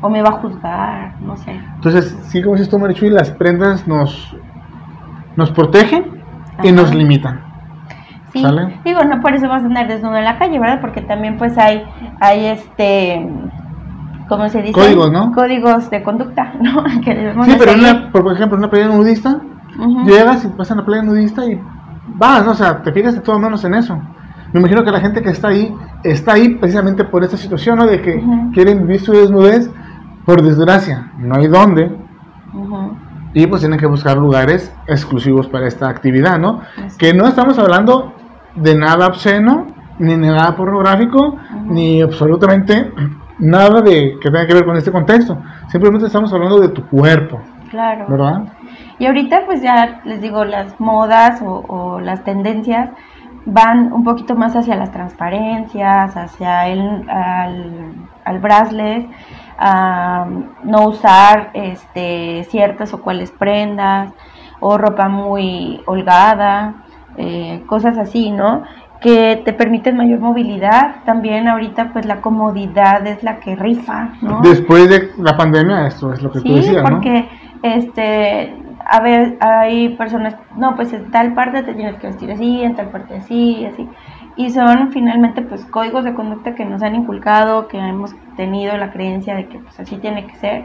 o, 0.00 0.08
me 0.08 0.20
va 0.20 0.30
a 0.30 0.32
juzgar, 0.32 1.14
no 1.20 1.36
sé. 1.36 1.58
Entonces, 1.76 2.16
sí, 2.24 2.42
como 2.42 2.56
dices 2.56 2.68
tú, 2.68 2.78
Marichuy, 2.78 3.08
las 3.08 3.30
prendas 3.30 3.86
nos, 3.86 4.36
nos 5.36 5.50
protegen 5.50 6.13
y 6.62 6.72
nos 6.72 6.94
limitan. 6.94 7.40
Sí, 8.32 8.44
digo, 8.84 9.04
no 9.04 9.20
por 9.20 9.32
eso 9.34 9.48
vas 9.48 9.62
a 9.62 9.66
andar 9.66 9.86
desnudo 9.86 10.16
en 10.16 10.24
la 10.24 10.38
calle, 10.38 10.58
¿verdad? 10.58 10.80
Porque 10.80 11.02
también 11.02 11.36
pues 11.38 11.56
hay, 11.56 11.84
hay 12.20 12.46
este, 12.46 13.24
¿cómo 14.28 14.48
se 14.48 14.60
dice? 14.60 14.72
Códigos, 14.72 15.12
¿no? 15.12 15.30
Códigos 15.32 15.88
de 15.90 16.02
conducta, 16.02 16.52
¿no? 16.60 16.82
Que 17.04 17.32
sí, 17.44 17.56
pero 17.58 17.74
una, 17.74 18.10
por 18.10 18.32
ejemplo, 18.32 18.56
en 18.56 18.64
una 18.64 18.70
playa 18.70 18.88
nudista, 18.88 19.40
llegas 20.04 20.44
y 20.44 20.48
vas 20.56 20.70
a 20.70 20.74
una 20.74 20.84
playa 20.84 21.02
nudista 21.02 21.44
y 21.46 21.60
vas, 22.16 22.44
¿no? 22.44 22.52
O 22.52 22.54
sea, 22.54 22.82
te 22.82 22.92
fijas 22.92 23.14
de 23.14 23.20
todo 23.20 23.38
menos 23.38 23.64
en 23.64 23.74
eso. 23.74 24.00
Me 24.52 24.60
imagino 24.60 24.84
que 24.84 24.90
la 24.90 25.00
gente 25.00 25.22
que 25.22 25.30
está 25.30 25.48
ahí, 25.48 25.72
está 26.02 26.32
ahí 26.34 26.56
precisamente 26.56 27.04
por 27.04 27.22
esta 27.22 27.36
situación, 27.36 27.78
¿no? 27.78 27.86
De 27.86 28.02
que 28.02 28.22
quieren 28.52 28.86
vivir 28.86 29.00
su 29.00 29.12
desnudez, 29.12 29.70
por 30.24 30.42
desgracia, 30.42 31.12
no 31.18 31.36
hay 31.36 31.46
dónde. 31.48 31.96
Y 33.34 33.46
pues 33.46 33.60
tienen 33.62 33.78
que 33.78 33.86
buscar 33.86 34.16
lugares 34.16 34.72
exclusivos 34.86 35.48
para 35.48 35.66
esta 35.66 35.88
actividad, 35.88 36.38
¿no? 36.38 36.60
Que 36.98 37.12
no 37.12 37.26
estamos 37.26 37.58
hablando 37.58 38.14
de 38.54 38.76
nada 38.76 39.08
obsceno, 39.08 39.66
ni 39.98 40.16
nada 40.16 40.56
pornográfico, 40.56 41.36
ni 41.66 42.00
absolutamente 42.00 42.92
nada 43.38 43.80
de 43.80 44.16
que 44.20 44.30
tenga 44.30 44.46
que 44.46 44.54
ver 44.54 44.64
con 44.64 44.76
este 44.76 44.92
contexto. 44.92 45.38
Simplemente 45.68 46.06
estamos 46.06 46.32
hablando 46.32 46.60
de 46.60 46.68
tu 46.68 46.86
cuerpo. 46.86 47.40
Claro. 47.70 48.06
¿Verdad? 48.08 48.44
Y 48.98 49.06
ahorita 49.06 49.46
pues 49.46 49.60
ya 49.62 50.00
les 50.04 50.20
digo, 50.20 50.44
las 50.44 50.78
modas 50.78 51.42
o, 51.44 52.00
las 52.00 52.22
tendencias 52.22 52.90
van 53.46 53.92
un 53.92 54.04
poquito 54.04 54.36
más 54.36 54.54
hacia 54.54 54.76
las 54.76 54.92
transparencias, 54.92 56.16
hacia 56.16 56.68
el 56.68 57.10
al, 57.10 57.94
al 58.24 58.38
bracelet, 58.38 59.06
a 59.58 60.26
no 60.62 60.88
usar 60.88 61.50
este, 61.54 62.44
ciertas 62.50 62.92
o 62.94 63.00
cuales 63.00 63.30
prendas, 63.30 64.12
o 64.60 64.78
ropa 64.78 65.08
muy 65.08 65.80
holgada, 65.86 66.84
eh, 67.16 67.62
cosas 67.66 67.98
así, 67.98 68.30
¿no? 68.30 68.62
que 69.00 69.42
te 69.44 69.52
permiten 69.52 69.98
mayor 69.98 70.20
movilidad. 70.20 71.04
También 71.04 71.46
ahorita 71.46 71.92
pues 71.92 72.06
la 72.06 72.22
comodidad 72.22 73.06
es 73.06 73.22
la 73.22 73.38
que 73.38 73.54
rifa, 73.54 74.14
¿no? 74.22 74.40
Después 74.40 74.88
de 74.88 75.10
la 75.18 75.36
pandemia 75.36 75.86
esto 75.88 76.10
es 76.14 76.22
lo 76.22 76.32
que 76.32 76.40
tú 76.40 76.54
decías, 76.54 76.82
porque 76.88 77.28
este 77.62 78.64
a 78.86 79.00
ver, 79.00 79.36
hay 79.40 79.90
personas, 79.90 80.36
no, 80.56 80.76
pues 80.76 80.92
en 80.92 81.10
tal 81.10 81.34
parte 81.34 81.62
te 81.62 81.74
tienes 81.74 81.96
que 81.96 82.08
vestir 82.08 82.30
así, 82.30 82.62
en 82.62 82.76
tal 82.76 82.90
parte 82.90 83.16
así, 83.16 83.64
así. 83.64 83.88
Y 84.36 84.50
son 84.50 84.90
finalmente 84.92 85.42
pues 85.42 85.64
códigos 85.66 86.04
de 86.04 86.14
conducta 86.14 86.54
que 86.54 86.64
nos 86.64 86.82
han 86.82 86.94
inculcado, 86.94 87.68
que 87.68 87.78
hemos 87.78 88.14
tenido 88.36 88.76
la 88.76 88.92
creencia 88.92 89.34
de 89.34 89.46
que 89.48 89.58
pues 89.58 89.78
así 89.80 89.96
tiene 89.96 90.26
que 90.26 90.36
ser. 90.36 90.64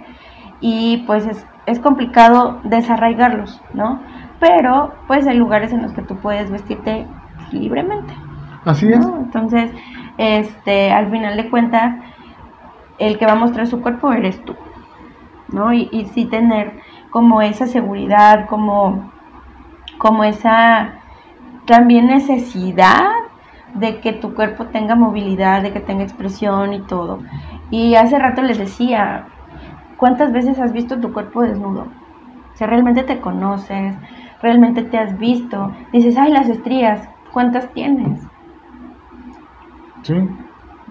Y 0.62 1.03
pues 1.08 1.25
es, 1.25 1.45
es 1.65 1.79
complicado 1.79 2.60
desarraigarlos, 2.63 3.62
¿no? 3.73 4.01
Pero 4.39 4.93
pues 5.08 5.27
hay 5.27 5.38
lugares 5.38 5.71
en 5.71 5.82
los 5.82 5.93
que 5.93 6.01
tú 6.01 6.17
puedes 6.17 6.49
vestirte 6.51 7.05
libremente. 7.51 8.13
Así 8.65 8.88
es. 8.88 9.05
Entonces, 9.05 9.71
este, 10.17 10.91
al 10.91 11.10
final 11.10 11.38
de 11.38 11.49
cuentas, 11.49 11.95
el 12.97 13.17
que 13.17 13.25
va 13.25 13.34
a 13.34 13.36
mostrar 13.36 13.67
su 13.67 13.82
cuerpo 13.82 14.12
eres 14.12 14.43
tú, 14.43 14.55
¿no? 15.49 15.73
Y, 15.73 15.89
y 15.91 16.05
sí 16.08 16.25
tener 16.25 16.73
como 17.10 17.41
esa 17.41 17.67
seguridad, 17.67 18.47
como, 18.47 19.12
como 19.97 20.23
esa 20.23 20.99
también 21.65 22.08
necesidad 22.08 23.10
de 23.75 23.99
que 23.99 24.13
tu 24.13 24.34
cuerpo 24.34 24.65
tenga 24.65 24.95
movilidad, 24.95 25.62
de 25.62 25.71
que 25.71 25.79
tenga 25.79 26.03
expresión 26.03 26.73
y 26.73 26.82
todo. 26.82 27.19
Y 27.71 27.95
hace 27.95 28.17
rato 28.17 28.41
les 28.41 28.58
decía, 28.58 29.25
¿cuántas 29.97 30.32
veces 30.32 30.60
has 30.60 30.73
visto 30.73 30.99
tu 30.99 31.13
cuerpo 31.13 31.41
desnudo? 31.43 31.88
O 32.53 32.58
sea, 32.58 32.67
realmente 32.67 33.03
te 33.03 33.19
conoces, 33.19 33.95
realmente 34.41 34.84
te 34.84 34.97
has 34.97 35.17
visto. 35.17 35.71
Dices, 35.93 36.17
ay, 36.17 36.32
las 36.32 36.49
estrías, 36.49 37.08
¿cuántas 37.32 37.69
tienes? 37.73 38.21
Sí. 40.03 40.15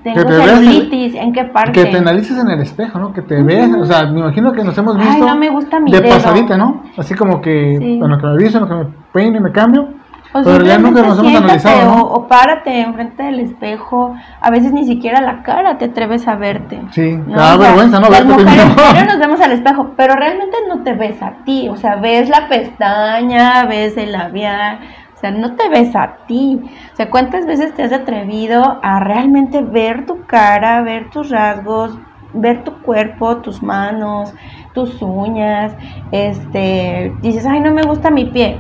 Tengo 0.03 0.21
celulitis, 0.31 1.14
¿en 1.17 1.33
qué 1.33 1.45
parte? 1.45 1.73
Que 1.73 1.87
te 1.87 1.99
analices 1.99 2.38
en 2.38 2.49
el 2.51 2.61
espejo, 2.61 2.99
¿no? 3.01 3.12
Que 3.12 3.21
te 3.23 3.43
veas, 3.43 3.69
o 3.75 3.85
sea, 3.85 4.07
me 4.07 4.21
imagino 4.21 4.53
que 4.53 4.62
nos 4.62 4.79
hemos 4.79 4.97
visto 4.97 5.12
Ay, 5.12 5.21
no 5.21 5.37
me 5.37 5.51
gusta 5.51 5.81
mi 5.81 5.91
de 5.91 6.01
dedo. 6.01 6.14
pasadita, 6.14 6.57
¿no? 6.57 6.83
Así 6.97 7.14
como 7.14 7.41
que, 7.41 7.79
Sí. 7.81 7.99
bueno, 7.99 8.17
que 8.19 8.27
me 8.27 8.33
lo 8.61 8.69
que 8.69 8.75
me 8.75 8.85
peino 9.12 9.38
y 9.38 9.41
me 9.41 9.51
cambio, 9.51 9.88
O 10.33 10.43
pero 10.43 10.59
realidad 10.59 10.79
nunca 10.79 11.03
nos 11.03 11.19
hemos 11.19 11.35
analizado, 11.35 11.85
¿no? 11.85 12.03
o, 12.03 12.14
o 12.14 12.29
párate 12.29 12.81
enfrente 12.81 13.23
del 13.23 13.41
espejo. 13.41 14.14
A 14.41 14.51
veces 14.51 14.73
ni 14.73 14.85
siquiera 14.85 15.21
la 15.23 15.43
cara 15.43 15.79
te 15.79 15.87
atreves 15.87 16.29
a 16.29 16.35
verte. 16.37 16.81
Sí, 16.91 17.17
¿no? 17.17 17.37
da 17.37 17.55
O 17.55 17.59
sea, 17.59 17.69
vergüenza, 17.69 18.01
¿no? 18.01 18.11
Las 18.11 18.27
Verte 18.27 18.45
mujeres 18.45 18.53
primero. 18.53 18.88
primero 18.91 19.12
nos 19.12 19.19
vemos 19.19 19.41
al 19.41 19.53
espejo, 19.53 19.91
pero 19.97 20.14
realmente 20.14 20.57
no 20.69 20.83
te 20.83 20.93
ves 20.93 21.23
a 21.23 21.33
ti. 21.45 21.69
O 21.69 21.77
sea, 21.77 21.97
ves 21.97 22.29
la 22.29 22.47
pestaña, 22.49 23.64
ves 23.64 23.97
el 23.97 24.12
labial. 24.12 24.81
O 25.19 25.21
sea, 25.21 25.31
no 25.33 25.57
te 25.57 25.69
ves 25.69 25.97
a 25.97 26.19
ti. 26.29 26.61
O 26.93 26.97
sea, 26.97 27.11
¿cuántas 27.11 27.45
veces 27.47 27.75
te 27.75 27.83
has 27.83 27.93
atrevido 27.93 28.79
a 28.83 29.01
realmente 29.01 29.62
ver 29.62 30.07
tu 30.07 30.27
cara, 30.27 30.83
ver 30.83 31.11
tus 31.11 31.31
rasgos, 31.31 31.99
ver 32.35 32.62
tu 32.62 32.83
cuerpo, 32.83 33.38
tus 33.38 33.62
manos, 33.62 34.33
tus 34.75 35.01
uñas? 35.01 35.75
Este, 36.12 37.12
dices, 37.21 37.47
ay, 37.47 37.61
no 37.61 37.73
me 37.73 37.83
gusta 37.83 38.11
mi 38.11 38.27
pie. 38.27 38.59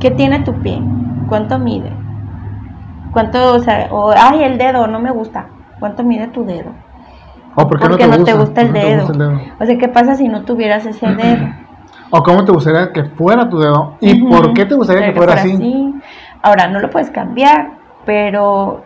¿Qué 0.00 0.10
tiene 0.10 0.40
tu 0.40 0.52
pie? 0.60 0.80
¿Cuánto 1.28 1.58
mide? 1.58 1.92
¿Cuánto, 3.12 3.54
o 3.54 3.58
sea, 3.60 3.88
o, 3.90 4.12
ay, 4.16 4.42
el 4.42 4.58
dedo, 4.58 4.86
no 4.86 4.98
me 4.98 5.10
gusta. 5.10 5.46
¿Cuánto 5.78 6.02
mide 6.02 6.28
tu 6.28 6.44
dedo? 6.44 6.70
¿O 7.54 7.68
por 7.68 7.78
qué 7.78 7.88
Porque 7.88 8.06
no 8.06 8.16
no 8.18 8.24
te, 8.24 8.32
te 8.32 8.38
gusta? 8.38 8.60
el 8.62 8.68
¿Por 8.68 8.80
qué 8.80 8.96
no 8.96 9.06
te 9.06 9.18
dedo. 9.18 9.40
O 9.60 9.66
sea, 9.66 9.78
¿qué 9.78 9.88
pasa 9.88 10.16
si 10.16 10.28
no 10.28 10.42
tuvieras 10.42 10.84
ese 10.86 11.06
dedo? 11.06 11.46
¿O 12.10 12.22
cómo 12.22 12.44
te 12.44 12.52
gustaría 12.52 12.92
que 12.92 13.04
fuera 13.04 13.48
tu 13.48 13.58
dedo? 13.58 13.94
¿Y 14.00 14.22
por 14.24 14.52
qué 14.54 14.66
te 14.66 14.74
gustaría 14.74 15.06
que 15.06 15.16
fuera 15.16 15.34
así? 15.34 15.94
Ahora, 16.42 16.68
no 16.68 16.80
lo 16.80 16.90
puedes 16.90 17.10
cambiar, 17.10 17.70
pero 18.04 18.84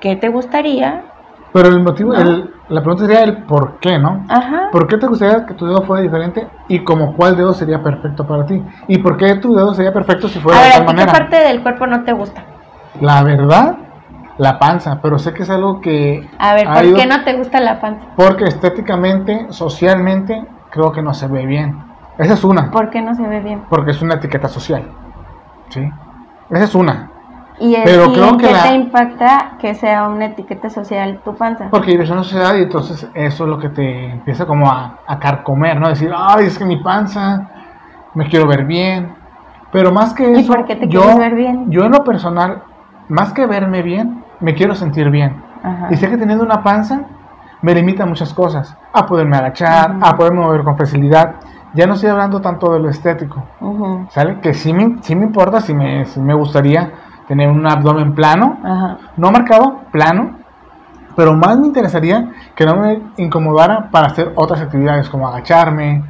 ¿qué 0.00 0.16
te 0.16 0.28
gustaría? 0.28 1.02
Pero 1.52 1.68
el 1.68 1.80
motivo, 1.82 2.12
No. 2.12 2.20
el- 2.20 2.50
la 2.68 2.80
pregunta 2.82 3.06
sería 3.06 3.22
el 3.24 3.44
por 3.44 3.78
qué, 3.80 3.98
¿no? 3.98 4.24
Ajá. 4.28 4.68
¿Por 4.70 4.86
qué 4.86 4.98
te 4.98 5.06
gustaría 5.06 5.46
que 5.46 5.54
tu 5.54 5.66
dedo 5.66 5.82
fuera 5.82 6.02
diferente 6.02 6.46
y 6.68 6.80
como 6.80 7.14
cuál 7.14 7.36
dedo 7.36 7.54
sería 7.54 7.82
perfecto 7.82 8.26
para 8.26 8.44
ti? 8.44 8.62
¿Y 8.88 8.98
por 8.98 9.16
qué 9.16 9.34
tu 9.36 9.54
dedo 9.54 9.72
sería 9.72 9.92
perfecto 9.92 10.28
si 10.28 10.38
fuera 10.40 10.60
A 10.60 10.62
de 10.64 10.70
tal 10.70 10.82
¿a 10.82 10.84
ti 10.84 10.86
qué 10.90 10.92
manera? 10.94 11.12
parte 11.12 11.36
del 11.36 11.62
cuerpo 11.62 11.86
no 11.86 12.04
te 12.04 12.12
gusta? 12.12 12.42
La 13.00 13.22
verdad, 13.22 13.76
la 14.36 14.58
panza, 14.58 15.00
pero 15.00 15.18
sé 15.18 15.32
que 15.32 15.44
es 15.44 15.50
algo 15.50 15.80
que 15.80 16.28
A 16.38 16.52
ver, 16.54 16.68
¿por 16.68 16.84
ido- 16.84 16.96
qué 16.98 17.06
no 17.06 17.24
te 17.24 17.34
gusta 17.38 17.60
la 17.60 17.80
panza? 17.80 18.04
porque 18.16 18.44
estéticamente, 18.44 19.46
socialmente, 19.50 20.44
creo 20.70 20.92
que 20.92 21.00
no 21.02 21.14
se 21.14 21.26
ve 21.28 21.46
bien. 21.46 21.78
Esa 22.18 22.34
es 22.34 22.44
una, 22.44 22.70
¿Por 22.70 22.90
qué 22.90 23.00
no 23.00 23.14
se 23.14 23.22
ve 23.26 23.40
bien? 23.40 23.62
porque 23.70 23.92
es 23.92 24.02
una 24.02 24.14
etiqueta 24.16 24.48
social. 24.48 24.82
¿Sí? 25.70 25.88
Esa 26.50 26.64
es 26.64 26.74
una. 26.74 27.10
¿Y, 27.60 27.74
el, 27.74 27.82
Pero 27.84 28.06
y 28.06 28.12
creo 28.12 28.36
que 28.36 28.46
qué 28.46 28.52
la- 28.52 28.62
te 28.62 28.74
impacta 28.74 29.52
que 29.58 29.74
sea 29.74 30.08
una 30.08 30.26
etiqueta 30.26 30.70
social 30.70 31.20
tu 31.24 31.34
panza? 31.34 31.66
Porque 31.70 31.90
vives 31.92 32.08
en 32.08 32.14
una 32.14 32.24
sociedad 32.24 32.54
y 32.56 32.62
entonces 32.62 33.08
eso 33.14 33.44
es 33.44 33.50
lo 33.50 33.58
que 33.58 33.68
te 33.70 34.06
empieza 34.12 34.46
como 34.46 34.70
a, 34.70 34.98
a 35.06 35.18
carcomer, 35.18 35.80
¿no? 35.80 35.88
Decir, 35.88 36.12
ay, 36.16 36.46
es 36.46 36.58
que 36.58 36.64
mi 36.64 36.76
panza, 36.76 37.48
me 38.14 38.28
quiero 38.28 38.46
ver 38.46 38.64
bien. 38.64 39.12
Pero 39.72 39.92
más 39.92 40.14
que 40.14 40.30
¿Y 40.30 40.40
eso, 40.40 40.52
por 40.52 40.64
qué 40.66 40.76
te 40.76 40.88
yo, 40.88 41.00
quieres 41.00 41.18
ver 41.18 41.34
bien? 41.34 41.70
yo 41.70 41.84
en 41.84 41.92
lo 41.92 42.04
personal, 42.04 42.62
más 43.08 43.32
que 43.32 43.46
verme 43.46 43.82
bien, 43.82 44.24
me 44.40 44.54
quiero 44.54 44.74
sentir 44.74 45.10
bien. 45.10 45.42
Ajá. 45.62 45.88
Y 45.90 45.96
sé 45.96 46.08
que 46.08 46.16
teniendo 46.16 46.44
una 46.44 46.62
panza 46.62 47.00
me 47.60 47.74
limita 47.74 48.06
muchas 48.06 48.32
cosas. 48.32 48.74
A 48.92 49.04
poderme 49.04 49.36
agachar, 49.36 49.90
Ujú. 49.96 50.00
a 50.06 50.16
poderme 50.16 50.40
mover 50.40 50.62
con 50.62 50.78
facilidad. 50.78 51.34
Ya 51.74 51.86
no 51.86 51.94
estoy 51.94 52.08
hablando 52.08 52.40
tanto 52.40 52.72
de 52.72 52.78
lo 52.80 52.88
estético. 52.88 53.42
¿sale? 54.10 54.40
Que 54.40 54.54
sí 54.54 54.72
me, 54.72 55.02
sí 55.02 55.14
me 55.16 55.24
importa, 55.26 55.60
sí 55.60 55.74
me, 55.74 56.04
sí 56.06 56.18
me 56.20 56.32
gustaría 56.34 56.90
tener 57.28 57.48
un 57.50 57.66
abdomen 57.66 58.14
plano, 58.14 58.58
Ajá. 58.64 58.98
no 59.16 59.30
marcado, 59.30 59.82
plano, 59.92 60.38
pero 61.14 61.34
más 61.34 61.58
me 61.58 61.66
interesaría 61.66 62.30
que 62.56 62.64
no 62.64 62.76
me 62.76 63.02
incomodara 63.18 63.90
para 63.90 64.06
hacer 64.06 64.32
otras 64.34 64.60
actividades 64.62 65.08
como 65.08 65.28
agacharme, 65.28 66.02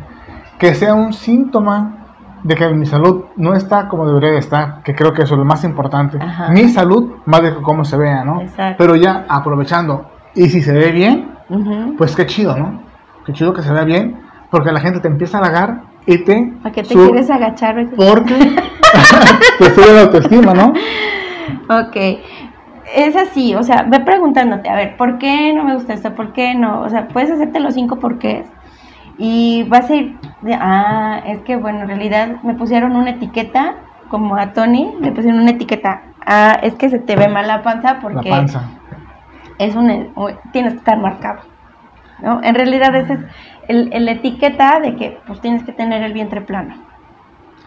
que 0.58 0.74
sea 0.74 0.94
un 0.94 1.12
síntoma 1.12 1.94
de 2.42 2.54
que 2.54 2.68
mi 2.68 2.86
salud 2.86 3.24
no 3.36 3.54
está 3.54 3.88
como 3.88 4.06
debería 4.06 4.30
de 4.30 4.38
estar, 4.38 4.82
que 4.84 4.94
creo 4.94 5.12
que 5.12 5.22
eso 5.22 5.34
es 5.34 5.38
lo 5.38 5.44
más 5.44 5.64
importante. 5.64 6.18
Ajá. 6.20 6.50
Mi 6.50 6.68
salud 6.68 7.14
más 7.26 7.42
de 7.42 7.54
cómo 7.56 7.84
se 7.84 7.96
vea, 7.96 8.24
¿no? 8.24 8.42
Exacto. 8.42 8.76
Pero 8.78 8.94
ya 8.94 9.24
aprovechando, 9.28 10.06
y 10.34 10.48
si 10.48 10.62
se 10.62 10.72
ve 10.72 10.92
bien, 10.92 11.32
Ujú. 11.48 11.96
pues 11.96 12.14
qué 12.14 12.26
chido, 12.26 12.56
¿no? 12.56 12.80
Qué 13.26 13.32
chido 13.32 13.52
que 13.52 13.62
se 13.62 13.72
vea 13.72 13.84
bien, 13.84 14.20
porque 14.50 14.70
la 14.72 14.80
gente 14.80 15.00
te 15.00 15.08
empieza 15.08 15.38
a 15.38 15.40
halagar 15.40 15.80
y 16.06 16.18
te... 16.18 16.52
¿Para 16.62 16.72
qué 16.74 16.82
te 16.82 16.94
quieres 16.94 17.28
agachar? 17.28 17.76
Porque 17.96 18.56
te 19.58 19.74
sube 19.74 19.92
la 19.94 20.00
autoestima, 20.02 20.54
¿no? 20.54 20.72
Ok, 21.70 21.96
es 22.94 23.16
así, 23.16 23.54
o 23.54 23.62
sea, 23.62 23.82
ve 23.82 24.00
preguntándote, 24.00 24.68
a 24.68 24.74
ver, 24.74 24.96
¿por 24.96 25.18
qué 25.18 25.52
no 25.52 25.64
me 25.64 25.74
gusta 25.74 25.92
esto? 25.94 26.14
¿Por 26.14 26.32
qué 26.32 26.54
no? 26.54 26.82
O 26.82 26.88
sea, 26.88 27.08
puedes 27.08 27.30
hacerte 27.30 27.60
los 27.60 27.74
cinco 27.74 27.96
porqués 27.96 28.46
y 29.18 29.64
vas 29.64 29.90
a 29.90 29.94
ir, 29.94 30.16
de, 30.42 30.54
ah, 30.54 31.20
es 31.26 31.40
que 31.42 31.56
bueno, 31.56 31.80
en 31.82 31.88
realidad 31.88 32.36
me 32.42 32.54
pusieron 32.54 32.96
una 32.96 33.10
etiqueta, 33.10 33.74
como 34.08 34.36
a 34.36 34.52
Tony, 34.52 34.90
le 35.00 35.12
pusieron 35.12 35.40
una 35.40 35.50
etiqueta, 35.50 36.02
ah, 36.24 36.58
es 36.62 36.74
que 36.74 36.88
se 36.88 36.98
te 36.98 37.16
ve 37.16 37.28
mal 37.28 37.46
la 37.46 37.62
panza 37.62 37.94
La 37.94 38.00
porque 38.00 38.30
panza. 38.30 38.62
es 39.58 39.74
un, 39.76 39.90
un- 40.14 40.38
tienes 40.52 40.72
que 40.74 40.78
estar 40.78 40.98
marcado, 40.98 41.40
¿no? 42.22 42.40
En 42.42 42.54
realidad 42.54 42.94
esa 42.94 43.14
es 43.14 43.20
el, 43.68 43.92
el 43.92 44.08
etiqueta 44.08 44.80
de 44.80 44.96
que 44.96 45.18
pues 45.26 45.40
tienes 45.42 45.62
que 45.64 45.72
tener 45.72 46.02
el 46.02 46.12
vientre 46.14 46.40
plano. 46.40 46.74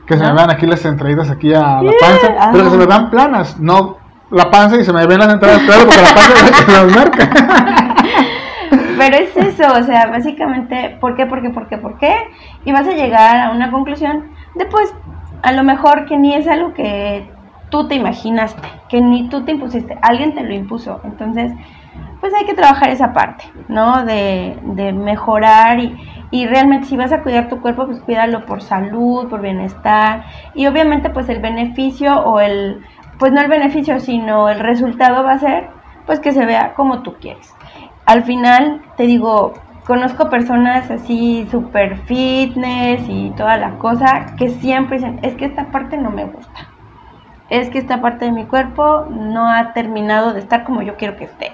Que 0.06 0.16
se 0.16 0.24
me 0.24 0.30
¿no? 0.30 0.36
vean 0.36 0.52
aquí 0.52 0.66
las 0.66 0.84
entraditas 0.86 1.30
aquí 1.30 1.54
a 1.54 1.82
la 1.82 1.92
panza, 2.00 2.52
pero 2.52 2.64
que 2.66 2.70
se 2.70 2.78
me 2.78 2.86
vean 2.86 3.10
planas, 3.10 3.60
no 3.60 3.98
la 4.32 4.50
panza 4.50 4.78
y 4.78 4.86
se 4.86 4.94
me 4.94 5.06
ven 5.06 5.20
las 5.20 5.34
entradas 5.34 5.60
claro 5.60 5.86
porque 5.86 6.02
la 6.02 6.14
panza 6.14 6.46
es 6.46 6.52
la 6.52 6.66
que 6.66 6.72
las 6.72 6.96
marca. 6.96 7.30
Pero 8.98 9.18
es 9.18 9.36
eso, 9.36 9.64
o 9.74 9.84
sea, 9.84 10.08
básicamente, 10.08 10.98
¿por 11.02 11.16
qué, 11.16 11.26
por 11.26 11.42
qué, 11.42 11.50
por 11.50 11.68
qué, 11.68 11.78
por 11.78 11.98
qué? 11.98 12.16
Y 12.66 12.72
vas 12.72 12.88
a 12.88 12.92
llegar 12.92 13.36
a 13.36 13.52
una 13.52 13.72
conclusión 13.72 14.30
de, 14.54 14.66
pues, 14.66 14.94
a 15.42 15.52
lo 15.54 15.64
mejor 15.64 16.06
que 16.06 16.18
ni 16.18 16.36
es 16.36 16.48
algo 16.48 16.74
que 16.74 17.28
tú 17.70 17.88
te 17.88 17.96
imaginaste, 17.96 18.68
que 18.90 19.02
ni 19.02 19.28
tú 19.28 19.44
te 19.44 19.54
impusiste, 19.54 19.98
alguien 20.04 20.36
te 20.36 20.44
lo 20.44 20.54
impuso. 20.54 21.02
Entonces, 21.04 21.52
pues 22.22 22.34
hay 22.34 22.46
que 22.46 22.54
trabajar 22.54 22.90
esa 22.90 23.12
parte, 23.12 23.44
¿no? 23.68 24.06
De, 24.06 24.58
de 24.62 24.94
mejorar 24.94 25.80
y, 25.80 25.98
y 26.32 26.46
realmente 26.46 26.88
si 26.88 26.96
vas 26.96 27.12
a 27.12 27.24
cuidar 27.24 27.50
tu 27.50 27.60
cuerpo, 27.62 27.88
pues 27.88 28.00
cuídalo 28.00 28.46
por 28.46 28.62
salud, 28.62 29.28
por 29.28 29.42
bienestar 29.42 30.24
y 30.54 30.68
obviamente 30.68 31.10
pues 31.10 31.28
el 31.28 31.42
beneficio 31.42 32.16
o 32.22 32.40
el, 32.40 32.86
pues 33.20 33.34
no 33.34 33.42
el 33.42 33.50
beneficio, 33.50 34.00
sino 34.00 34.48
el 34.48 34.60
resultado 34.60 35.24
va 35.24 35.34
a 35.34 35.40
ser 35.40 35.70
pues 36.06 36.20
que 36.20 36.32
se 36.32 36.46
vea 36.46 36.74
como 36.76 37.02
tú 37.02 37.16
quieres. 37.20 37.54
Al 38.06 38.24
final, 38.24 38.82
te 38.98 39.04
digo, 39.04 39.54
conozco 39.86 40.30
personas 40.30 40.90
así 40.90 41.48
super 41.50 41.98
fitness 42.06 43.02
y 43.08 43.32
toda 43.32 43.58
la 43.58 43.78
cosa 43.78 44.36
que 44.38 44.50
siempre 44.50 44.98
dicen, 44.98 45.20
es 45.22 45.36
que 45.36 45.46
esta 45.46 45.72
parte 45.72 45.98
no 45.98 46.10
me 46.10 46.26
gusta. 46.26 46.68
Es 47.50 47.70
que 47.70 47.80
esta 47.80 48.02
parte 48.02 48.26
de 48.26 48.32
mi 48.32 48.46
cuerpo 48.46 49.06
no 49.10 49.48
ha 49.50 49.74
terminado 49.74 50.34
de 50.34 50.40
estar 50.40 50.64
como 50.64 50.82
yo 50.82 50.96
quiero 50.96 51.18
que 51.18 51.26
esté, 51.26 51.52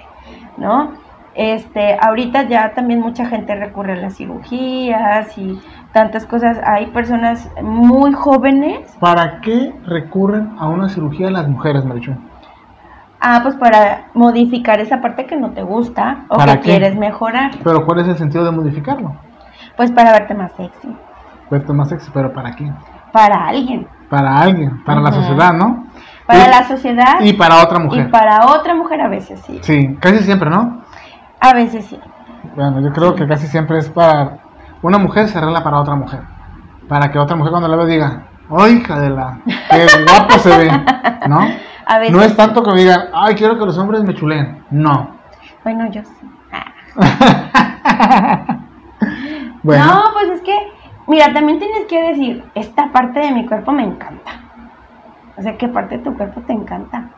¿no? 0.58 0.92
Este, 1.34 1.96
ahorita 2.00 2.48
ya 2.48 2.74
también 2.74 3.00
mucha 3.00 3.26
gente 3.26 3.54
recurre 3.54 3.92
a 3.92 3.96
las 3.96 4.16
cirugías 4.16 5.38
y 5.38 5.58
tantas 5.92 6.26
cosas. 6.26 6.58
Hay 6.64 6.86
personas 6.86 7.48
muy 7.62 8.12
jóvenes 8.12 8.96
¿Para 8.98 9.40
qué 9.40 9.72
recurren 9.86 10.50
a 10.58 10.68
una 10.68 10.88
cirugía 10.88 11.30
las 11.30 11.46
mujeres, 11.48 11.84
Marichu? 11.84 12.12
Ah, 13.20 13.40
pues 13.42 13.56
para 13.56 14.06
modificar 14.14 14.80
esa 14.80 15.00
parte 15.00 15.26
que 15.26 15.36
no 15.36 15.50
te 15.50 15.62
gusta 15.62 16.24
o 16.28 16.38
que 16.38 16.60
quieres 16.60 16.96
mejorar. 16.96 17.52
Pero 17.64 17.84
¿cuál 17.84 18.00
es 18.00 18.08
el 18.08 18.16
sentido 18.16 18.44
de 18.44 18.52
modificarlo? 18.52 19.16
Pues 19.76 19.90
para 19.90 20.12
verte 20.12 20.34
más 20.34 20.52
sexy. 20.52 20.88
Verte 21.50 21.72
más 21.72 21.88
sexy, 21.88 22.10
pero 22.12 22.32
¿para 22.32 22.52
quién? 22.52 22.74
Para 23.12 23.46
alguien. 23.46 23.88
Para 24.08 24.38
alguien, 24.38 24.82
para 24.84 25.00
la 25.00 25.12
sociedad, 25.12 25.52
¿no? 25.52 25.86
Para 26.28 26.46
la 26.46 26.68
sociedad. 26.68 27.20
Y 27.20 27.32
para 27.32 27.62
otra 27.62 27.78
mujer. 27.78 28.06
Y 28.06 28.10
para 28.10 28.48
otra 28.48 28.74
mujer 28.74 29.00
a 29.00 29.08
veces 29.08 29.40
sí. 29.46 29.58
Sí, 29.62 29.96
casi 29.98 30.18
siempre, 30.18 30.50
¿no? 30.50 30.82
A 31.40 31.54
veces 31.54 31.86
sí. 31.86 31.98
Bueno, 32.54 32.80
yo 32.82 32.92
creo 32.92 33.14
que 33.14 33.26
casi 33.26 33.46
siempre 33.46 33.78
es 33.78 33.88
para 33.88 34.38
una 34.82 34.98
mujer 34.98 35.28
se 35.28 35.38
arregla 35.38 35.64
para 35.64 35.80
otra 35.80 35.94
mujer. 35.94 36.20
Para 36.86 37.10
que 37.10 37.18
otra 37.18 37.34
mujer 37.34 37.50
cuando 37.50 37.66
la 37.68 37.76
ve 37.76 37.86
diga, 37.86 38.26
¡ay, 38.50 38.74
hija 38.74 39.00
de 39.00 39.08
la! 39.08 39.38
¡Qué 39.70 39.86
guapo 40.06 40.38
se 40.38 40.58
ve! 40.58 40.70
¿No? 41.28 41.40
A 41.86 41.98
veces 41.98 42.14
no 42.14 42.22
es 42.22 42.36
tanto 42.36 42.62
que 42.62 42.72
me 42.72 42.80
digan, 42.80 43.08
¡ay, 43.14 43.34
quiero 43.34 43.58
que 43.58 43.64
los 43.64 43.78
hombres 43.78 44.04
me 44.04 44.14
chuleen! 44.14 44.62
No. 44.70 45.16
Bueno, 45.64 45.90
yo 45.90 46.02
sí. 46.02 46.30
bueno. 49.62 49.86
No, 49.86 50.02
pues 50.12 50.28
es 50.34 50.42
que, 50.42 50.54
mira, 51.06 51.32
también 51.32 51.58
tienes 51.58 51.86
que 51.88 52.02
decir, 52.08 52.44
esta 52.54 52.92
parte 52.92 53.20
de 53.20 53.32
mi 53.32 53.46
cuerpo 53.46 53.72
me 53.72 53.84
encanta. 53.84 54.07
O 55.38 55.42
sea, 55.42 55.56
¿qué 55.56 55.68
parte 55.68 55.98
de 55.98 56.04
tu 56.04 56.16
cuerpo 56.16 56.40
te 56.42 56.52
encanta? 56.52 57.10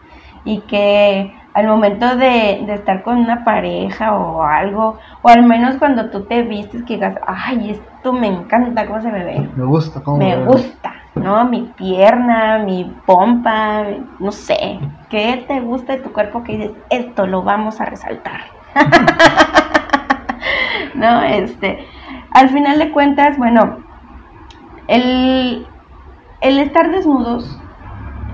Y 0.45 0.61
que 0.63 1.35
al 1.55 1.67
momento 1.67 2.17
de, 2.17 2.73
estar 2.73 3.03
con 3.03 3.17
una 3.17 3.45
pareja 3.45 4.15
o 4.15 4.43
algo, 4.43 4.99
o 5.23 5.29
al 5.29 5.45
menos 5.45 5.77
cuando 5.77 6.11
tú 6.11 6.25
te 6.25 6.43
vistes, 6.43 6.85
que 6.85 6.95
digas, 6.95 7.17
ay, 7.27 7.71
esto 7.71 8.13
me 8.13 8.27
encanta, 8.27 8.87
¿cómo 8.87 9.01
se 9.01 9.11
me 9.11 9.25
ve? 9.25 9.49
Me 9.57 9.65
gusta, 9.65 10.03
¿cómo 10.03 10.19
me, 10.19 10.45
gusta, 10.45 10.93
¿no? 11.15 11.45
Mi 11.47 11.63
pierna, 11.77 12.59
mi 12.59 12.95
pompa, 13.07 13.85
no 14.19 14.33
sé, 14.33 14.79
¿qué 15.09 15.45
te 15.49 15.61
gusta 15.61 15.95
de 15.95 16.03
tu 16.03 16.13
cuerpo 16.13 16.45
que 16.45 16.57
dices, 16.57 16.73
esto 16.91 17.27
lo 17.27 17.43
vamos 17.43 17.81
a 17.81 17.87
resaltar? 17.87 18.41
no, 20.95 21.23
este, 21.23 21.87
al 22.33 22.51
final 22.51 22.79
de 22.79 22.93
cuentas, 22.93 23.39
bueno, 23.39 23.79
el, 24.89 25.67
el 26.41 26.59
estar 26.59 26.91
desnudos 26.91 27.61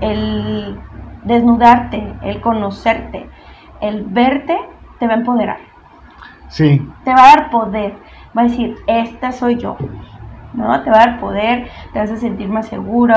el 0.01 0.79
desnudarte, 1.23 2.13
el 2.23 2.41
conocerte, 2.41 3.29
el 3.81 4.03
verte, 4.05 4.57
te 4.99 5.07
va 5.07 5.13
a 5.13 5.17
empoderar. 5.17 5.57
Sí. 6.49 6.87
Te 7.03 7.11
va 7.11 7.19
a 7.19 7.35
dar 7.35 7.49
poder. 7.49 7.93
Va 8.37 8.41
a 8.41 8.45
decir, 8.45 8.75
esta 8.87 9.31
soy 9.31 9.57
yo. 9.57 9.77
¿no? 10.53 10.81
Te 10.81 10.89
va 10.89 10.97
a 10.97 11.05
dar 11.05 11.19
poder, 11.19 11.67
te 11.93 11.99
vas 11.99 12.11
a 12.11 12.17
sentir 12.17 12.49
más 12.49 12.67
seguro, 12.67 13.13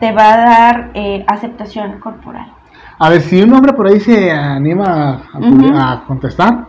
te 0.00 0.12
va 0.12 0.34
a 0.34 0.36
dar 0.36 0.90
eh, 0.94 1.24
aceptación 1.26 1.98
corporal. 2.00 2.52
A 2.98 3.10
ver, 3.10 3.20
si 3.20 3.42
un 3.42 3.52
hombre 3.52 3.72
por 3.74 3.86
ahí 3.86 4.00
se 4.00 4.30
anima 4.30 5.22
a, 5.32 5.92
a 5.92 6.04
contestar, 6.04 6.66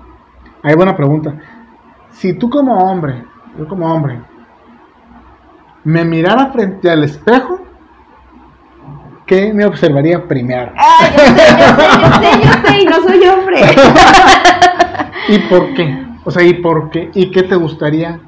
hay 0.61 0.75
buena 0.75 0.95
pregunta. 0.95 1.33
Si 2.11 2.33
tú 2.33 2.49
como 2.49 2.77
hombre, 2.77 3.23
yo 3.57 3.67
como 3.67 3.91
hombre, 3.91 4.21
me 5.83 6.03
mirara 6.03 6.51
frente 6.51 6.89
al 6.89 7.03
espejo, 7.03 7.59
¿qué 9.29 9.53
me 9.53 9.63
observaría 9.63 10.27
primero? 10.27 10.71
Ah, 10.75 11.07
yo 11.15 11.19
sé, 11.19 11.45
yo 11.59 11.67
sé, 11.75 11.85
yo 12.01 12.09
sé, 12.19 12.29
yo 12.43 12.67
sé, 12.67 12.81
y 12.81 12.85
no 12.85 12.95
soy 12.95 13.27
hombre. 13.27 13.61
¿Y 15.29 15.39
por 15.47 15.73
qué? 15.75 16.03
O 16.25 16.31
sea, 16.31 16.43
¿y 16.43 16.53
por 16.55 16.89
qué? 16.89 17.11
¿Y 17.13 17.29
qué 17.29 17.43
te 17.43 17.55
gustaría 17.55 18.19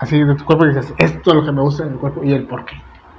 así 0.00 0.18
de 0.22 0.34
tu 0.34 0.44
cuerpo? 0.44 0.66
Y 0.66 0.74
dices, 0.74 0.92
esto 0.98 1.30
es 1.30 1.36
lo 1.36 1.44
que 1.44 1.52
me 1.52 1.62
gusta 1.62 1.84
en 1.84 1.90
el 1.92 1.98
cuerpo 1.98 2.22
y 2.24 2.32
el 2.32 2.46
por 2.46 2.64
qué. 2.64 2.74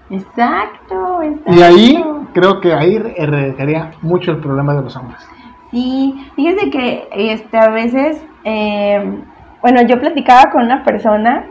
Exacto, 0.10 1.22
exacto. 1.22 1.54
Y 1.54 1.62
ahí 1.62 2.04
creo 2.34 2.60
que 2.60 2.74
ahí 2.74 3.02
erradicaría 3.16 3.92
mucho 4.02 4.32
el 4.32 4.38
problema 4.40 4.76
de 4.76 4.82
los 4.82 4.96
hombres. 4.98 5.26
Sí, 5.72 6.14
fíjense 6.36 6.70
que 6.70 7.08
este, 7.14 7.58
a 7.58 7.70
veces, 7.70 8.22
eh, 8.44 9.22
bueno, 9.62 9.82
yo 9.84 10.00
platicaba 10.02 10.52
con 10.52 10.64
una 10.66 10.84
persona 10.84 11.46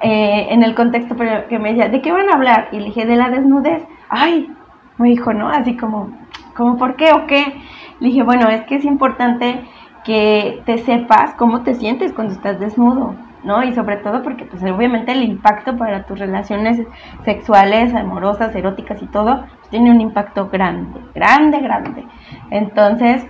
eh, 0.00 0.46
en 0.50 0.62
el 0.62 0.76
contexto 0.76 1.16
que 1.16 1.58
me 1.58 1.70
decía, 1.70 1.88
¿de 1.88 2.00
qué 2.00 2.12
van 2.12 2.30
a 2.30 2.34
hablar? 2.34 2.68
Y 2.70 2.78
le 2.78 2.84
dije, 2.86 3.04
de 3.04 3.16
la 3.16 3.28
desnudez. 3.30 3.82
Ay, 4.08 4.48
me 4.98 5.08
dijo, 5.08 5.32
¿no? 5.32 5.48
Así 5.48 5.76
como, 5.76 6.10
como, 6.54 6.76
¿por 6.76 6.96
qué 6.96 7.12
o 7.12 7.26
qué? 7.26 7.60
Le 8.00 8.08
dije, 8.08 8.22
bueno, 8.22 8.48
es 8.48 8.62
que 8.64 8.76
es 8.76 8.84
importante 8.84 9.64
que 10.04 10.62
te 10.66 10.78
sepas 10.78 11.34
cómo 11.34 11.62
te 11.62 11.74
sientes 11.74 12.12
cuando 12.12 12.34
estás 12.34 12.58
desnudo, 12.60 13.14
¿no? 13.44 13.62
Y 13.62 13.72
sobre 13.72 13.96
todo 13.98 14.22
porque, 14.22 14.44
pues, 14.44 14.62
obviamente 14.64 15.12
el 15.12 15.22
impacto 15.22 15.76
para 15.76 16.04
tus 16.04 16.18
relaciones 16.18 16.80
sexuales, 17.24 17.94
amorosas, 17.94 18.54
eróticas 18.54 19.02
y 19.02 19.06
todo, 19.06 19.44
pues, 19.58 19.70
tiene 19.70 19.90
un 19.90 20.00
impacto 20.00 20.48
grande, 20.48 21.00
grande, 21.14 21.60
grande. 21.60 22.04
Entonces, 22.50 23.26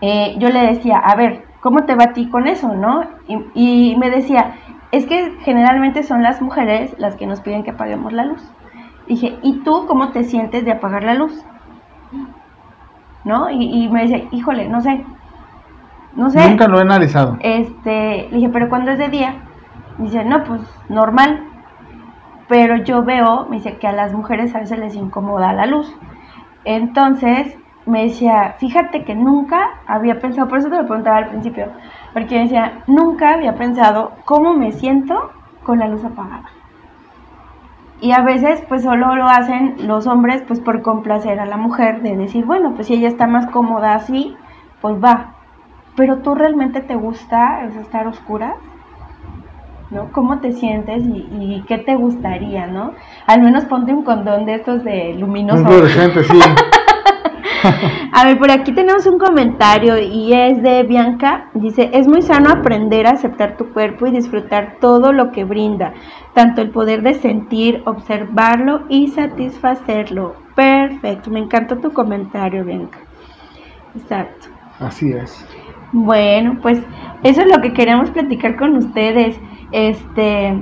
eh, 0.00 0.34
yo 0.38 0.48
le 0.48 0.66
decía, 0.66 0.98
a 0.98 1.14
ver, 1.14 1.44
¿cómo 1.60 1.84
te 1.84 1.94
va 1.94 2.04
a 2.04 2.12
ti 2.12 2.28
con 2.28 2.46
eso, 2.46 2.74
no? 2.74 3.04
Y, 3.28 3.92
y 3.92 3.96
me 3.96 4.10
decía, 4.10 4.54
es 4.90 5.06
que 5.06 5.36
generalmente 5.40 6.02
son 6.02 6.22
las 6.22 6.42
mujeres 6.42 6.94
las 6.98 7.16
que 7.16 7.26
nos 7.26 7.40
piden 7.40 7.62
que 7.62 7.70
apaguemos 7.70 8.12
la 8.12 8.24
luz. 8.24 8.42
Dije, 9.06 9.38
¿y 9.42 9.60
tú 9.60 9.86
cómo 9.86 10.10
te 10.10 10.24
sientes 10.24 10.64
de 10.64 10.72
apagar 10.72 11.04
la 11.04 11.14
luz? 11.14 11.44
¿No? 13.24 13.50
Y, 13.50 13.88
me 13.88 14.02
dice, 14.02 14.28
híjole, 14.30 14.68
no 14.68 14.80
sé. 14.80 15.04
No 16.14 16.30
sé. 16.30 16.48
Nunca 16.48 16.68
lo 16.68 16.78
he 16.78 16.82
analizado. 16.82 17.36
Este, 17.40 18.28
le 18.30 18.36
dije, 18.36 18.48
pero 18.48 18.68
cuando 18.68 18.90
es 18.90 18.98
de 18.98 19.08
día, 19.08 19.34
dice, 19.98 20.24
no, 20.24 20.44
pues 20.44 20.60
normal. 20.88 21.44
Pero 22.48 22.76
yo 22.76 23.02
veo, 23.02 23.46
me 23.48 23.56
dice 23.56 23.78
que 23.78 23.86
a 23.86 23.92
las 23.92 24.12
mujeres 24.12 24.54
a 24.54 24.60
veces 24.60 24.78
les 24.78 24.94
incomoda 24.94 25.52
la 25.52 25.66
luz. 25.66 25.94
Entonces 26.64 27.56
me 27.86 28.04
decía, 28.04 28.56
fíjate 28.58 29.04
que 29.04 29.14
nunca 29.14 29.80
había 29.86 30.20
pensado, 30.20 30.48
por 30.48 30.58
eso 30.58 30.68
te 30.68 30.76
lo 30.76 30.86
preguntaba 30.86 31.18
al 31.18 31.28
principio, 31.28 31.66
porque 32.12 32.36
me 32.36 32.42
decía, 32.42 32.82
nunca 32.86 33.34
había 33.34 33.56
pensado 33.56 34.12
cómo 34.24 34.54
me 34.54 34.72
siento 34.72 35.32
con 35.64 35.78
la 35.78 35.88
luz 35.88 36.04
apagada. 36.04 36.44
Y 38.02 38.10
a 38.10 38.20
veces 38.22 38.60
pues 38.68 38.82
solo 38.82 39.14
lo 39.14 39.28
hacen 39.28 39.76
los 39.86 40.08
hombres 40.08 40.42
pues 40.48 40.58
por 40.58 40.82
complacer 40.82 41.38
a 41.38 41.46
la 41.46 41.56
mujer, 41.56 42.02
de 42.02 42.16
decir, 42.16 42.44
bueno, 42.44 42.74
pues 42.74 42.88
si 42.88 42.94
ella 42.94 43.06
está 43.06 43.28
más 43.28 43.46
cómoda 43.46 43.94
así, 43.94 44.36
pues 44.80 44.96
va. 44.96 45.34
Pero 45.94 46.18
tú 46.18 46.34
realmente 46.34 46.80
te 46.80 46.96
gusta 46.96 47.64
estar 47.80 48.08
oscura, 48.08 48.56
¿no? 49.90 50.10
¿Cómo 50.10 50.40
te 50.40 50.52
sientes 50.52 51.04
y, 51.06 51.62
qué 51.68 51.78
te 51.78 51.94
gustaría, 51.94 52.66
no? 52.66 52.92
Al 53.28 53.40
menos 53.40 53.66
ponte 53.66 53.94
un 53.94 54.02
condón 54.02 54.46
de 54.46 54.54
estos 54.56 54.82
de 54.82 55.14
luminoso. 55.14 55.64
sí. 56.24 56.40
A 58.12 58.24
ver, 58.24 58.38
por 58.38 58.50
aquí 58.50 58.72
tenemos 58.72 59.06
un 59.06 59.18
comentario 59.18 59.98
y 59.98 60.32
es 60.32 60.62
de 60.62 60.82
Bianca. 60.82 61.48
Dice, 61.54 61.90
es 61.92 62.08
muy 62.08 62.22
sano 62.22 62.50
aprender 62.50 63.06
a 63.06 63.12
aceptar 63.12 63.56
tu 63.56 63.72
cuerpo 63.72 64.06
y 64.06 64.10
disfrutar 64.10 64.76
todo 64.80 65.12
lo 65.12 65.32
que 65.32 65.44
brinda, 65.44 65.94
tanto 66.34 66.60
el 66.60 66.70
poder 66.70 67.02
de 67.02 67.14
sentir, 67.14 67.82
observarlo 67.86 68.82
y 68.88 69.08
satisfacerlo. 69.08 70.36
Perfecto, 70.54 71.30
me 71.30 71.40
encantó 71.40 71.78
tu 71.78 71.92
comentario, 71.92 72.64
Bianca. 72.64 72.98
Exacto. 73.96 74.48
Así 74.78 75.12
es. 75.12 75.46
Bueno, 75.92 76.58
pues 76.62 76.82
eso 77.22 77.42
es 77.42 77.46
lo 77.46 77.60
que 77.62 77.72
queremos 77.72 78.10
platicar 78.10 78.56
con 78.56 78.76
ustedes. 78.76 79.38
Este, 79.70 80.54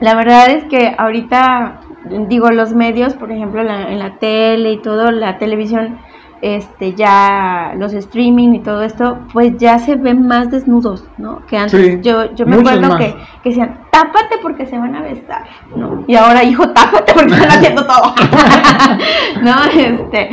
la 0.00 0.14
verdad 0.14 0.50
es 0.50 0.64
que 0.64 0.94
ahorita 0.96 1.80
digo, 2.28 2.50
los 2.50 2.72
medios, 2.72 3.14
por 3.14 3.30
ejemplo, 3.30 3.60
en 3.60 3.98
la 3.98 4.14
tele 4.18 4.72
y 4.72 4.78
todo, 4.78 5.10
la 5.10 5.38
televisión, 5.38 5.98
este, 6.42 6.94
ya 6.94 7.74
los 7.76 7.92
streaming 7.92 8.54
y 8.54 8.60
todo 8.60 8.82
esto, 8.82 9.18
pues 9.32 9.56
ya 9.58 9.78
se 9.78 9.96
ven 9.96 10.26
más 10.26 10.50
desnudos, 10.50 11.04
¿no? 11.18 11.44
Que 11.46 11.58
antes 11.58 12.00
yo, 12.00 12.34
yo 12.34 12.46
me 12.46 12.56
acuerdo 12.56 12.96
que, 12.96 13.14
que, 13.42 13.50
decían, 13.50 13.80
tápate 13.90 14.38
porque 14.40 14.66
se 14.66 14.78
van 14.78 14.94
a 14.94 15.02
besar, 15.02 15.44
¿no? 15.76 16.04
Y 16.06 16.16
ahora, 16.16 16.42
hijo, 16.42 16.66
tápate 16.70 17.12
porque 17.12 17.34
están 17.34 17.50
haciendo 17.50 17.86
todo, 17.86 18.14
¿no? 19.42 19.64
Este, 19.64 20.30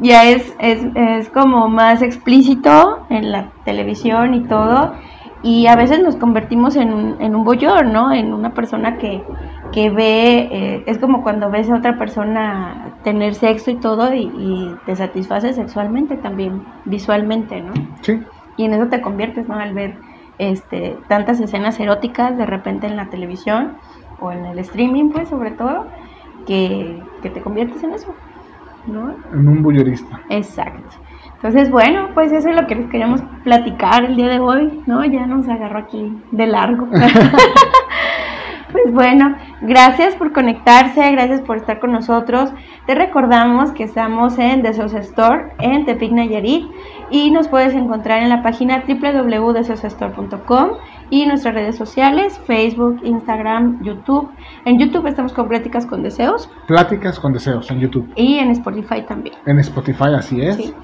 ya 0.00 0.24
es, 0.24 0.54
es, 0.60 0.84
es 0.94 1.28
como 1.30 1.68
más 1.68 2.02
explícito 2.02 3.06
en 3.10 3.32
la 3.32 3.50
televisión 3.64 4.34
y 4.34 4.40
todo, 4.44 4.94
y 5.42 5.66
a 5.66 5.74
veces 5.74 6.00
nos 6.00 6.14
convertimos 6.14 6.76
en 6.76 6.92
un, 6.92 7.16
en 7.20 7.34
un 7.34 7.44
bollor, 7.44 7.86
¿no? 7.86 8.12
En 8.12 8.32
una 8.32 8.54
persona 8.54 8.96
que, 8.98 9.24
que 9.72 9.90
ve, 9.90 10.48
eh, 10.52 10.84
es 10.86 10.98
como 10.98 11.22
cuando 11.22 11.50
ves 11.50 11.70
a 11.70 11.76
otra 11.76 11.98
persona 11.98 12.94
tener 13.02 13.34
sexo 13.34 13.70
y 13.70 13.76
todo 13.76 14.14
y, 14.14 14.74
te 14.86 14.96
satisface 14.96 15.52
sexualmente 15.52 16.16
también, 16.16 16.62
visualmente, 16.84 17.60
¿no? 17.60 17.72
Sí. 18.02 18.20
Y 18.56 18.64
en 18.64 18.74
eso 18.74 18.88
te 18.88 19.00
conviertes, 19.00 19.48
¿no? 19.48 19.54
Al 19.54 19.72
ver 19.72 19.96
este, 20.38 20.96
tantas 21.08 21.40
escenas 21.40 21.78
eróticas 21.80 22.36
de 22.36 22.46
repente 22.46 22.86
en 22.86 22.96
la 22.96 23.06
televisión 23.06 23.72
o 24.20 24.30
en 24.30 24.44
el 24.44 24.58
streaming, 24.58 25.10
pues 25.10 25.28
sobre 25.28 25.52
todo, 25.52 25.86
que, 26.46 27.02
que 27.22 27.30
te 27.30 27.40
conviertes 27.40 27.82
en 27.82 27.92
eso, 27.94 28.14
¿no? 28.86 29.14
En 29.32 29.48
un 29.48 29.62
bullerista. 29.62 30.20
Exacto. 30.28 30.96
Entonces, 31.36 31.70
bueno, 31.70 32.10
pues 32.14 32.30
eso 32.30 32.50
es 32.50 32.60
lo 32.60 32.66
que 32.66 32.76
les 32.76 32.88
queríamos 32.88 33.20
platicar 33.42 34.04
el 34.04 34.16
día 34.16 34.28
de 34.28 34.38
hoy, 34.38 34.82
¿no? 34.86 35.04
Ya 35.04 35.26
nos 35.26 35.48
agarró 35.48 35.80
aquí 35.80 36.16
de 36.30 36.46
largo. 36.46 36.86
pues 38.72 38.92
bueno, 38.92 39.36
Gracias 39.64 40.16
por 40.16 40.32
conectarse, 40.32 41.08
gracias 41.12 41.40
por 41.40 41.56
estar 41.56 41.78
con 41.78 41.92
nosotros. 41.92 42.50
Te 42.84 42.96
recordamos 42.96 43.70
que 43.70 43.84
estamos 43.84 44.36
en 44.36 44.62
Deseos 44.62 44.92
Store 44.92 45.52
en 45.60 45.86
Tepic 45.86 46.10
Nayarit 46.10 46.66
y 47.08 47.30
nos 47.30 47.46
puedes 47.46 47.74
encontrar 47.74 48.24
en 48.24 48.28
la 48.28 48.42
página 48.42 48.82
www.deseosstore.com 48.84 50.70
y 51.10 51.26
nuestras 51.26 51.54
redes 51.54 51.76
sociales, 51.76 52.40
Facebook, 52.44 52.98
Instagram, 53.04 53.84
YouTube. 53.84 54.28
En 54.64 54.80
YouTube 54.80 55.06
estamos 55.06 55.32
con 55.32 55.46
Pláticas 55.46 55.86
con 55.86 56.02
Deseos. 56.02 56.50
Pláticas 56.66 57.20
con 57.20 57.32
Deseos 57.32 57.70
en 57.70 57.78
YouTube. 57.78 58.10
Y 58.16 58.38
en 58.38 58.50
Spotify 58.50 59.02
también. 59.06 59.36
En 59.46 59.60
Spotify, 59.60 60.14
así 60.18 60.40
es. 60.40 60.74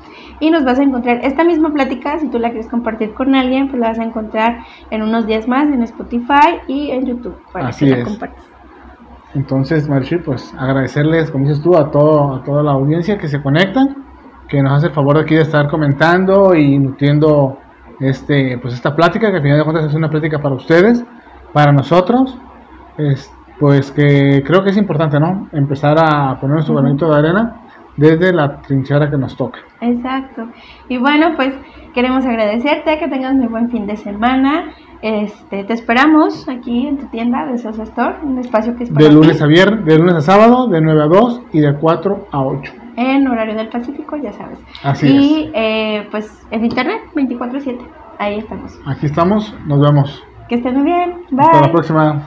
Y 0.41 0.51
nos 0.51 0.65
vas 0.65 0.79
a 0.79 0.83
encontrar 0.83 1.21
esta 1.25 1.45
misma 1.45 1.73
plática, 1.73 2.19
si 2.19 2.29
tú 2.29 2.39
la 2.39 2.51
quieres 2.51 2.69
compartir 2.69 3.13
con 3.15 3.35
alguien, 3.35 3.69
pues 3.69 3.81
la 3.81 3.89
vas 3.89 3.99
a 3.99 4.05
encontrar 4.05 4.59
en 4.91 5.03
unos 5.03 5.27
días 5.27 5.49
más 5.49 5.69
en 5.69 5.83
Spotify 5.83 6.61
y 6.69 6.91
en 6.91 7.07
YouTube 7.07 7.37
para 7.53 7.69
así 7.69 7.87
que 7.87 7.97
la 7.97 8.05
compartas. 8.05 8.45
Entonces, 9.35 9.89
Marichi, 9.89 10.17
pues 10.17 10.55
agradecerles, 10.59 11.31
como 11.31 11.47
dices 11.47 11.63
tú, 11.63 11.77
a, 11.77 11.91
todo, 11.91 12.37
a 12.37 12.45
toda 12.45 12.63
la 12.63 12.73
audiencia 12.73 13.19
que 13.19 13.29
se 13.29 13.43
conecta, 13.43 13.89
que 14.49 14.63
nos 14.63 14.73
hace 14.73 14.87
el 14.87 14.93
favor 14.93 15.17
de 15.17 15.23
aquí 15.23 15.35
de 15.35 15.43
estar 15.43 15.69
comentando 15.69 16.55
y 16.55 16.79
nutriendo 16.79 17.59
este, 18.01 18.59
pues 18.59 18.75
esta 18.75 18.97
plática, 18.97 19.31
que 19.31 19.37
al 19.37 19.43
final 19.43 19.59
de 19.59 19.65
cuentas 19.65 19.85
es 19.87 19.95
una 19.95 20.09
plática 20.09 20.41
para 20.41 20.55
ustedes, 20.55 21.05
para 21.53 21.73
nosotros, 21.73 22.39
es, 22.97 23.31
pues 23.59 23.91
que 23.91 24.43
creo 24.47 24.65
que 24.65 24.71
es 24.71 24.77
importante, 24.77 25.21
¿no? 25.21 25.49
Empezar 25.53 25.99
a 25.99 26.39
poner 26.41 26.55
nuestro 26.55 26.77
granito 26.77 27.11
de 27.11 27.19
arena 27.19 27.61
desde 27.99 28.33
la 28.33 28.61
trinchera 28.63 29.11
que 29.11 29.19
nos 29.19 29.37
toca. 29.37 29.59
Exacto. 29.81 30.49
Y 30.89 30.99
bueno, 30.99 31.33
pues 31.37 31.55
queremos 31.95 32.25
agradecerte, 32.25 32.99
que 32.99 33.09
tengas 33.09 33.35
muy 33.35 33.49
buen 33.49 33.69
fin 33.71 33.87
de 33.87 33.97
semana. 33.97 34.73
Este, 35.03 35.65
te 35.65 35.73
esperamos 35.75 36.49
aquí 36.49 36.87
en 36.87 36.99
tu 36.99 37.07
tienda 37.07 37.47
de 37.47 37.59
Sosa 37.59 37.83
Store, 37.85 38.17
un 38.23 38.39
espacio 38.39 38.75
que 38.77 38.85
es 38.85 38.91
para 38.91 39.07
De 39.07 39.13
lunes 39.13 39.43
a 39.43 39.47
viernes, 39.47 39.85
de 39.85 39.99
lunes 39.99 40.15
a 40.15 40.21
sábado, 40.21 40.69
de 40.69 40.81
9 40.81 41.03
a 41.03 41.07
2 41.07 41.43
y 41.53 41.61
de 41.61 41.75
4 41.75 42.29
a 42.33 42.43
8. 42.43 42.73
En 42.97 43.29
horario 43.29 43.55
del 43.55 43.69
Pacífico, 43.69 44.17
ya 44.17 44.33
sabes. 44.33 44.59
Así 44.83 45.07
es. 45.07 45.13
Y 45.13 45.51
eh, 45.55 46.09
pues 46.11 46.47
en 46.51 46.65
internet, 46.65 47.03
24-7. 47.15 47.79
Ahí 48.19 48.39
estamos. 48.39 48.81
Aquí 48.87 49.07
estamos, 49.07 49.55
nos 49.67 49.81
vemos. 49.81 50.25
Que 50.49 50.57
estén 50.57 50.75
muy 50.75 50.85
bien. 50.85 51.21
Bye. 51.31 51.47
Hasta 51.47 51.61
la 51.61 51.73
próxima. 51.73 52.27